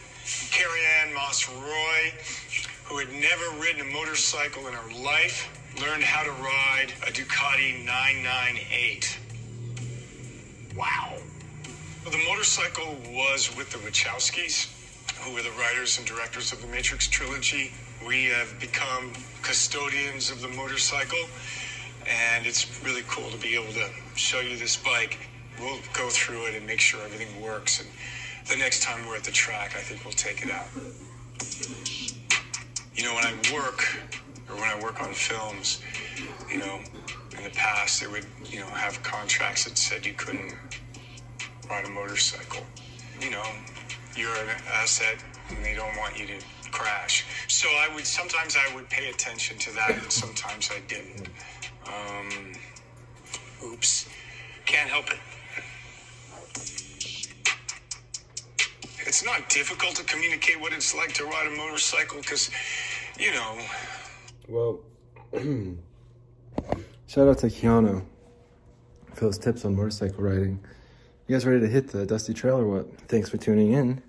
Carrie 0.50 0.80
Ann 1.02 1.12
Moss 1.14 1.48
Roy, 1.48 2.12
who 2.84 2.98
had 2.98 3.08
never 3.12 3.60
ridden 3.60 3.80
a 3.80 3.92
motorcycle 3.92 4.68
in 4.68 4.74
her 4.74 5.02
life, 5.02 5.48
learned 5.80 6.04
how 6.04 6.22
to 6.22 6.30
ride 6.30 6.92
a 7.06 7.10
Ducati 7.10 7.84
998. 7.84 9.18
Wow. 10.76 11.16
The 12.04 12.18
motorcycle 12.28 12.96
was 13.10 13.54
with 13.56 13.70
the 13.70 13.78
Wachowskis, 13.78 14.68
who 15.26 15.34
were 15.34 15.42
the 15.42 15.50
writers 15.58 15.98
and 15.98 16.06
directors 16.06 16.52
of 16.52 16.60
the 16.60 16.68
Matrix 16.68 17.08
trilogy. 17.08 17.72
We 18.06 18.26
have 18.26 18.58
become 18.60 19.12
custodians 19.42 20.30
of 20.30 20.40
the 20.40 20.48
motorcycle, 20.48 21.26
and 22.06 22.46
it's 22.46 22.84
really 22.84 23.02
cool 23.08 23.28
to 23.30 23.38
be 23.38 23.56
able 23.56 23.72
to 23.72 23.88
show 24.14 24.38
you 24.38 24.56
this 24.56 24.76
bike. 24.76 25.18
We'll 25.58 25.80
go 25.92 26.08
through 26.10 26.46
it 26.46 26.54
and 26.54 26.64
make 26.64 26.80
sure 26.80 27.00
everything 27.02 27.42
works. 27.42 27.80
And 27.80 27.88
the 28.48 28.56
next 28.56 28.82
time 28.82 29.04
we're 29.06 29.16
at 29.16 29.24
the 29.24 29.32
track, 29.32 29.74
I 29.74 29.80
think 29.80 30.04
we'll 30.04 30.12
take 30.12 30.42
it 30.42 30.50
out. 30.50 30.68
You 32.94 33.02
know, 33.04 33.14
when 33.14 33.24
I 33.24 33.32
work 33.52 33.98
or 34.48 34.54
when 34.54 34.70
I 34.70 34.80
work 34.80 35.02
on 35.02 35.12
films, 35.12 35.82
you 36.48 36.58
know, 36.58 36.78
in 37.36 37.42
the 37.42 37.50
past, 37.50 38.00
they 38.00 38.06
would, 38.06 38.26
you 38.44 38.60
know, 38.60 38.66
have 38.66 39.02
contracts 39.02 39.64
that 39.64 39.76
said 39.76 40.06
you 40.06 40.12
couldn't 40.12 40.54
ride 41.68 41.84
a 41.84 41.90
motorcycle. 41.90 42.62
You 43.20 43.30
know, 43.30 43.44
you're 44.16 44.34
an 44.34 44.48
asset 44.72 45.22
and 45.50 45.64
they 45.64 45.74
don't 45.74 45.96
want 45.96 46.18
you 46.18 46.26
to 46.26 46.34
crash. 46.70 47.24
So 47.48 47.68
I 47.68 47.94
would 47.94 48.06
sometimes 48.06 48.56
I 48.56 48.74
would 48.74 48.88
pay 48.88 49.08
attention 49.10 49.58
to 49.58 49.72
that 49.74 49.90
and 49.90 50.12
sometimes 50.12 50.70
I 50.70 50.80
didn't. 50.88 51.28
Um, 51.86 52.52
oops. 53.64 54.08
Can't 54.64 54.90
help 54.90 55.06
it. 55.10 55.18
It's 59.06 59.24
not 59.24 59.48
difficult 59.48 59.94
to 59.96 60.04
communicate 60.04 60.60
what 60.60 60.72
it's 60.72 60.94
like 60.94 61.12
to 61.14 61.24
ride 61.24 61.46
a 61.46 61.56
motorcycle 61.56 62.18
because, 62.20 62.50
you 63.18 63.32
know, 63.32 63.58
Well, 64.48 64.80
shout 67.06 67.28
out 67.28 67.38
to 67.38 67.46
Keanu 67.46 68.04
for 69.14 69.24
those 69.26 69.38
tips 69.38 69.64
on 69.64 69.76
motorcycle 69.76 70.24
riding. 70.24 70.58
You 71.28 71.34
guys 71.36 71.46
ready 71.46 71.60
to 71.60 71.68
hit 71.68 71.88
the 71.88 72.04
dusty 72.04 72.34
trail 72.34 72.56
or 72.58 72.66
what? 72.66 73.00
Thanks 73.08 73.28
for 73.28 73.36
tuning 73.36 73.72
in. 73.72 74.02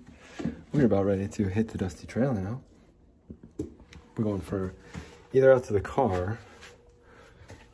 We're 0.72 0.86
about 0.86 1.06
ready 1.06 1.26
to 1.26 1.48
hit 1.48 1.68
the 1.68 1.78
dusty 1.78 2.06
trail 2.06 2.32
now. 2.32 2.60
We're 4.16 4.24
going 4.24 4.40
for 4.40 4.74
either 5.32 5.52
out 5.52 5.64
to 5.64 5.72
the 5.72 5.80
car. 5.80 6.38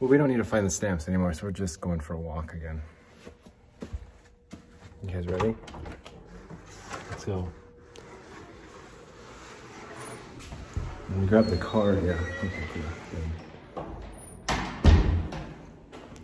Well, 0.00 0.11
we 0.11 0.16
don't 0.16 0.29
need 0.29 0.38
to 0.38 0.44
find 0.44 0.66
the 0.66 0.70
stamps 0.70 1.09
anymore, 1.09 1.33
so 1.33 1.46
we're 1.46 1.53
just 1.53 1.81
going 1.81 2.00
for 2.00 2.14
a 2.14 2.20
walk 2.20 2.55
again. 2.55 2.83
You 5.03 5.11
guys 5.11 5.27
ready? 5.27 5.55
Let's 7.11 7.24
go. 7.24 7.48
Let 11.11 11.18
me 11.18 11.27
grab 11.27 11.46
the 11.46 11.57
car 11.57 11.94
here. 11.94 12.18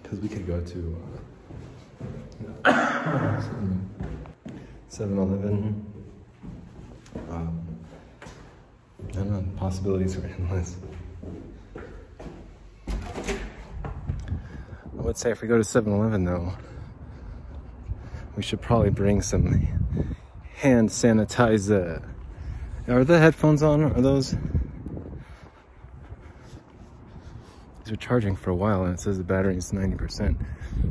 Because 0.03 0.19
we 0.21 0.29
could 0.29 0.47
go 0.47 0.61
to 0.61 1.03
uh, 2.65 3.41
7 4.89 5.19
Eleven. 5.19 5.87
Um, 7.31 7.61
I 9.11 9.13
don't 9.13 9.31
know, 9.31 9.60
possibilities 9.71 10.17
are 10.17 10.27
endless. 10.39 10.77
I 12.89 15.03
would 15.03 15.17
say 15.17 15.31
if 15.31 15.43
we 15.43 15.49
go 15.49 15.57
to 15.57 15.65
7 15.65 15.93
Eleven 15.93 16.25
though, 16.25 16.53
we 18.37 18.43
should 18.43 18.61
probably 18.61 18.91
bring 18.91 19.23
some 19.23 19.69
hand 20.57 20.89
sanitizer. 20.89 22.05
Are 22.89 23.05
the 23.05 23.21
headphones 23.21 23.63
on? 23.63 23.85
Are 23.85 24.01
those? 24.01 24.35
These 27.85 27.93
are 27.93 27.97
charging 27.97 28.35
for 28.35 28.51
a 28.51 28.57
while 28.57 28.85
and 28.85 28.95
it 28.95 29.01
says 29.01 29.19
the 29.19 29.25
battery 29.25 29.57
is 29.57 29.71
90%. 29.71 30.37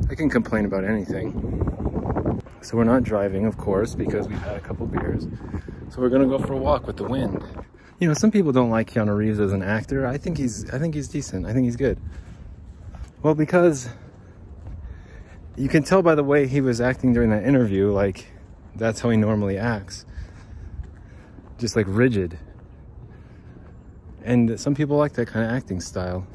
I 0.08 0.14
can 0.14 0.30
complain 0.30 0.64
about 0.64 0.84
anything. 0.84 2.40
So 2.62 2.78
we're 2.78 2.84
not 2.84 3.02
driving, 3.02 3.44
of 3.44 3.58
course, 3.58 3.94
because 3.94 4.26
we've 4.26 4.38
had 4.38 4.56
a 4.56 4.60
couple 4.60 4.86
beers. 4.86 5.28
So 5.90 6.00
we're 6.00 6.08
gonna 6.08 6.26
go 6.26 6.38
for 6.38 6.54
a 6.54 6.58
walk 6.58 6.86
with 6.86 6.96
the 6.96 7.04
wind. 7.04 7.42
You 8.00 8.08
know, 8.08 8.14
some 8.14 8.30
people 8.30 8.50
don't 8.50 8.70
like 8.70 8.90
Keanu 8.90 9.14
Reeves 9.14 9.38
as 9.38 9.52
an 9.52 9.62
actor. 9.62 10.06
I 10.06 10.16
think 10.16 10.38
he's 10.38 10.68
I 10.70 10.78
think 10.78 10.94
he's 10.94 11.06
decent. 11.06 11.44
I 11.44 11.52
think 11.52 11.66
he's 11.66 11.76
good. 11.76 11.98
Well, 13.22 13.34
because 13.34 13.90
you 15.54 15.68
can 15.68 15.82
tell 15.82 16.00
by 16.00 16.14
the 16.14 16.24
way 16.24 16.46
he 16.46 16.62
was 16.62 16.80
acting 16.80 17.12
during 17.12 17.28
that 17.28 17.44
interview, 17.44 17.92
like 17.92 18.26
that's 18.74 19.00
how 19.00 19.10
he 19.10 19.18
normally 19.18 19.58
acts. 19.58 20.06
Just 21.58 21.76
like 21.76 21.84
rigid. 21.88 22.38
And 24.24 24.58
some 24.58 24.74
people 24.74 24.96
like 24.96 25.12
that 25.14 25.26
kind 25.26 25.44
of 25.44 25.52
acting 25.52 25.82
style. 25.82 26.26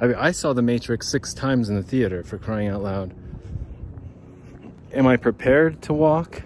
I 0.00 0.06
mean, 0.08 0.16
I 0.16 0.32
saw 0.32 0.52
The 0.52 0.62
Matrix 0.62 1.08
six 1.08 1.34
times 1.34 1.68
in 1.68 1.76
the 1.76 1.82
theater 1.84 2.24
for 2.24 2.36
crying 2.36 2.68
out 2.68 2.82
loud. 2.82 3.14
Am 4.92 5.06
I 5.06 5.16
prepared 5.16 5.82
to 5.82 5.92
walk 5.92 6.42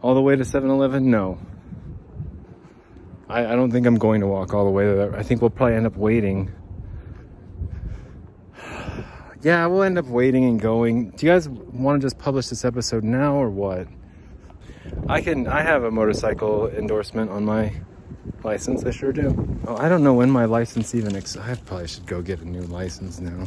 all 0.00 0.14
the 0.14 0.22
way 0.22 0.36
to 0.36 0.44
7 0.44 0.70
Eleven? 0.70 1.10
No. 1.10 1.38
I, 3.34 3.52
I 3.52 3.56
don't 3.56 3.72
think 3.72 3.84
I'm 3.84 3.96
going 3.96 4.20
to 4.20 4.28
walk 4.28 4.54
all 4.54 4.64
the 4.64 4.70
way 4.70 4.86
there. 4.86 5.12
I 5.16 5.24
think 5.24 5.40
we'll 5.40 5.50
probably 5.50 5.74
end 5.74 5.86
up 5.86 5.96
waiting. 5.96 6.52
Yeah, 9.42 9.66
we'll 9.66 9.82
end 9.82 9.98
up 9.98 10.06
waiting 10.06 10.46
and 10.46 10.58
going. 10.58 11.10
Do 11.10 11.26
you 11.26 11.32
guys 11.32 11.50
want 11.50 12.00
to 12.00 12.06
just 12.06 12.16
publish 12.16 12.48
this 12.48 12.64
episode 12.64 13.04
now 13.04 13.34
or 13.34 13.50
what? 13.50 13.86
I 15.06 15.20
can, 15.20 15.46
I 15.46 15.60
have 15.60 15.84
a 15.84 15.90
motorcycle 15.90 16.68
endorsement 16.68 17.30
on 17.30 17.44
my 17.44 17.70
license. 18.42 18.84
I 18.84 18.90
sure 18.90 19.12
do. 19.12 19.60
Oh, 19.66 19.76
I 19.76 19.90
don't 19.90 20.02
know 20.02 20.14
when 20.14 20.30
my 20.30 20.46
license 20.46 20.94
even, 20.94 21.14
ex- 21.14 21.36
I 21.36 21.56
probably 21.56 21.88
should 21.88 22.06
go 22.06 22.22
get 22.22 22.40
a 22.40 22.48
new 22.48 22.62
license 22.62 23.20
now. 23.20 23.46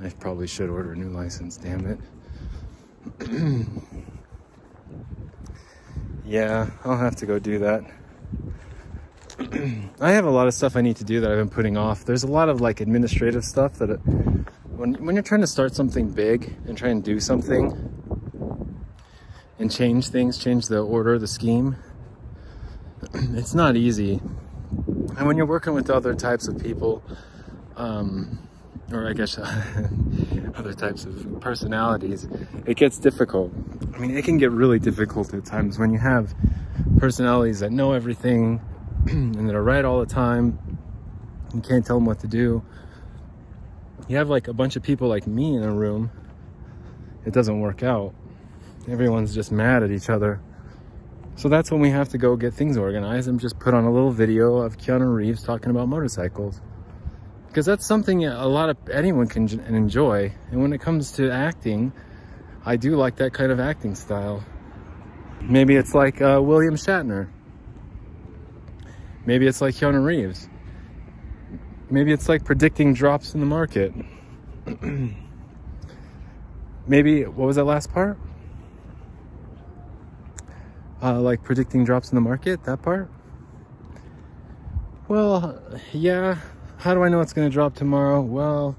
I 0.00 0.10
probably 0.10 0.46
should 0.46 0.70
order 0.70 0.92
a 0.92 0.96
new 0.96 1.08
license, 1.08 1.56
damn 1.56 1.98
it. 3.18 3.66
yeah, 6.24 6.70
I'll 6.84 6.98
have 6.98 7.16
to 7.16 7.26
go 7.26 7.40
do 7.40 7.58
that. 7.58 7.82
I 10.00 10.12
have 10.12 10.24
a 10.24 10.30
lot 10.30 10.46
of 10.46 10.54
stuff 10.54 10.76
I 10.76 10.82
need 10.82 10.96
to 10.96 11.04
do 11.04 11.20
that 11.20 11.30
I've 11.30 11.38
been 11.38 11.48
putting 11.48 11.76
off. 11.76 12.04
There's 12.04 12.22
a 12.22 12.28
lot 12.28 12.48
of 12.48 12.60
like 12.60 12.80
administrative 12.80 13.44
stuff 13.44 13.74
that 13.74 13.90
it, 13.90 13.96
when 14.68 14.94
when 15.04 15.14
you're 15.14 15.22
trying 15.22 15.40
to 15.40 15.46
start 15.46 15.74
something 15.74 16.10
big 16.10 16.54
and 16.66 16.76
try 16.76 16.88
and 16.88 17.02
do 17.02 17.20
something 17.20 17.72
and 19.58 19.70
change 19.70 20.08
things, 20.08 20.38
change 20.38 20.66
the 20.66 20.80
order, 20.80 21.18
the 21.18 21.26
scheme, 21.26 21.76
it's 23.14 23.54
not 23.54 23.76
easy. 23.76 24.20
And 25.16 25.26
when 25.26 25.36
you're 25.36 25.46
working 25.46 25.74
with 25.74 25.90
other 25.90 26.14
types 26.14 26.48
of 26.48 26.58
people, 26.58 27.02
um, 27.76 28.38
or 28.92 29.08
I 29.08 29.12
guess 29.12 29.38
other 30.54 30.74
types 30.74 31.04
of 31.04 31.40
personalities, 31.40 32.26
it 32.66 32.76
gets 32.76 32.98
difficult. 32.98 33.52
I 33.94 33.98
mean, 33.98 34.16
it 34.16 34.24
can 34.24 34.38
get 34.38 34.50
really 34.50 34.78
difficult 34.78 35.32
at 35.32 35.44
times 35.44 35.78
when 35.78 35.92
you 35.92 35.98
have 35.98 36.34
personalities 36.98 37.60
that 37.60 37.72
know 37.72 37.92
everything 37.92 38.60
and 39.06 39.48
that 39.48 39.54
are 39.54 39.62
right 39.62 39.84
all 39.84 40.00
the 40.00 40.06
time. 40.06 40.58
You 41.54 41.60
can't 41.60 41.84
tell 41.84 41.96
them 41.96 42.06
what 42.06 42.20
to 42.20 42.28
do. 42.28 42.64
You 44.08 44.16
have 44.16 44.28
like 44.28 44.48
a 44.48 44.52
bunch 44.52 44.76
of 44.76 44.82
people 44.82 45.08
like 45.08 45.26
me 45.26 45.56
in 45.56 45.62
a 45.62 45.72
room. 45.72 46.10
It 47.26 47.32
doesn't 47.32 47.60
work 47.60 47.82
out. 47.82 48.14
Everyone's 48.88 49.34
just 49.34 49.50
mad 49.50 49.82
at 49.82 49.90
each 49.90 50.08
other. 50.08 50.40
So 51.34 51.48
that's 51.48 51.70
when 51.70 51.80
we 51.80 51.90
have 51.90 52.10
to 52.10 52.18
go 52.18 52.36
get 52.36 52.54
things 52.54 52.76
organized 52.76 53.28
and 53.28 53.40
just 53.40 53.58
put 53.58 53.74
on 53.74 53.84
a 53.84 53.92
little 53.92 54.12
video 54.12 54.58
of 54.58 54.76
Keanu 54.76 55.12
Reeves 55.12 55.42
talking 55.42 55.70
about 55.70 55.88
motorcycles. 55.88 56.60
Because 57.48 57.66
that's 57.66 57.86
something 57.86 58.24
a 58.24 58.46
lot 58.46 58.70
of 58.70 58.76
anyone 58.88 59.26
can 59.26 59.48
enjoy. 59.74 60.32
And 60.50 60.62
when 60.62 60.72
it 60.72 60.80
comes 60.80 61.12
to 61.12 61.30
acting, 61.30 61.92
I 62.64 62.76
do 62.76 62.96
like 62.96 63.16
that 63.16 63.32
kind 63.32 63.50
of 63.50 63.58
acting 63.58 63.94
style. 63.94 64.44
Maybe 65.40 65.74
it's 65.74 65.94
like 65.94 66.22
uh, 66.22 66.40
William 66.40 66.76
Shatner. 66.76 67.28
Maybe 69.24 69.46
it's 69.46 69.60
like 69.60 69.74
Keanu 69.74 70.04
Reeves. 70.04 70.48
maybe 71.90 72.12
it's 72.12 72.28
like 72.28 72.44
predicting 72.44 72.94
drops 72.94 73.34
in 73.34 73.40
the 73.40 73.46
market. 73.46 73.94
maybe, 76.86 77.24
what 77.24 77.46
was 77.46 77.56
that 77.56 77.64
last 77.64 77.92
part? 77.92 78.18
Uh, 81.02 81.20
like 81.20 81.42
predicting 81.42 81.84
drops 81.84 82.10
in 82.10 82.14
the 82.14 82.20
market, 82.20 82.64
that 82.64 82.82
part? 82.82 83.10
Well, 85.08 85.60
yeah. 85.92 86.38
How 86.78 86.94
do 86.94 87.02
I 87.02 87.08
know 87.08 87.20
it's 87.20 87.32
going 87.32 87.48
to 87.48 87.52
drop 87.52 87.74
tomorrow? 87.74 88.20
Well, 88.20 88.76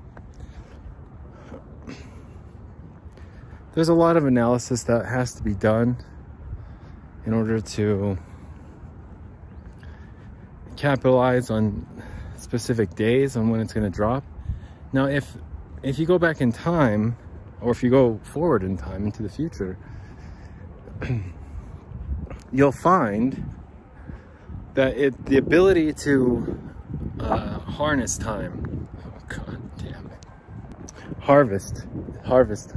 there's 3.73 3.89
a 3.89 3.93
lot 3.93 4.17
of 4.17 4.25
analysis 4.25 4.83
that 4.83 5.05
has 5.05 5.33
to 5.35 5.43
be 5.43 5.53
done 5.53 5.97
in 7.25 7.33
order 7.33 7.61
to 7.61 8.17
capitalize 10.75 11.49
on 11.49 11.85
specific 12.37 12.95
days 12.95 13.35
on 13.35 13.49
when 13.49 13.61
it's 13.61 13.73
going 13.73 13.89
to 13.89 13.95
drop. 13.95 14.23
Now, 14.91 15.05
if 15.05 15.35
if 15.81 15.99
you 15.99 16.05
go 16.05 16.17
back 16.19 16.39
in 16.41 16.51
time, 16.51 17.17
or 17.61 17.71
if 17.71 17.83
you 17.83 17.89
go 17.89 18.19
forward 18.23 18.63
in 18.63 18.77
time 18.77 19.05
into 19.05 19.23
the 19.23 19.29
future, 19.29 19.77
you'll 22.51 22.71
find 22.71 23.49
that 24.73 24.97
it 24.97 25.25
the 25.25 25.37
ability 25.37 25.93
to 25.93 26.59
uh, 27.19 27.59
harness 27.59 28.17
time. 28.17 28.87
Oh 29.05 29.25
god 29.27 29.77
damn 29.77 30.07
it! 30.07 30.25
Harvest, 31.19 31.85
harvest. 32.25 32.73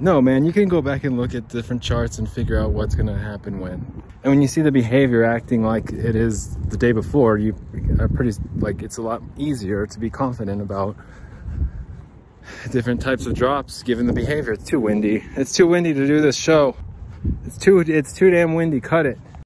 No, 0.00 0.22
man, 0.22 0.44
you 0.44 0.52
can 0.52 0.68
go 0.68 0.80
back 0.80 1.02
and 1.02 1.16
look 1.16 1.34
at 1.34 1.48
different 1.48 1.82
charts 1.82 2.18
and 2.18 2.30
figure 2.30 2.56
out 2.56 2.70
what's 2.70 2.94
going 2.94 3.08
to 3.08 3.18
happen 3.18 3.58
when. 3.58 4.02
And 4.22 4.32
when 4.32 4.40
you 4.40 4.46
see 4.46 4.62
the 4.62 4.70
behavior 4.70 5.24
acting 5.24 5.64
like 5.64 5.90
it 5.90 6.14
is 6.14 6.56
the 6.68 6.76
day 6.76 6.92
before, 6.92 7.36
you 7.36 7.56
are 7.98 8.08
pretty 8.08 8.38
like 8.58 8.82
it's 8.82 8.98
a 8.98 9.02
lot 9.02 9.22
easier 9.36 9.88
to 9.88 9.98
be 9.98 10.08
confident 10.08 10.62
about 10.62 10.96
different 12.70 13.00
types 13.00 13.26
of 13.26 13.34
drops 13.34 13.82
given 13.82 14.06
the 14.06 14.12
behavior. 14.12 14.52
It's 14.52 14.64
too 14.64 14.78
windy. 14.78 15.24
It's 15.36 15.52
too 15.52 15.66
windy 15.66 15.94
to 15.94 16.06
do 16.06 16.20
this 16.20 16.36
show. 16.36 16.76
It's 17.44 17.58
too 17.58 17.80
it's 17.80 18.12
too 18.12 18.30
damn 18.30 18.54
windy. 18.54 18.80
Cut 18.80 19.04
it. 19.04 19.18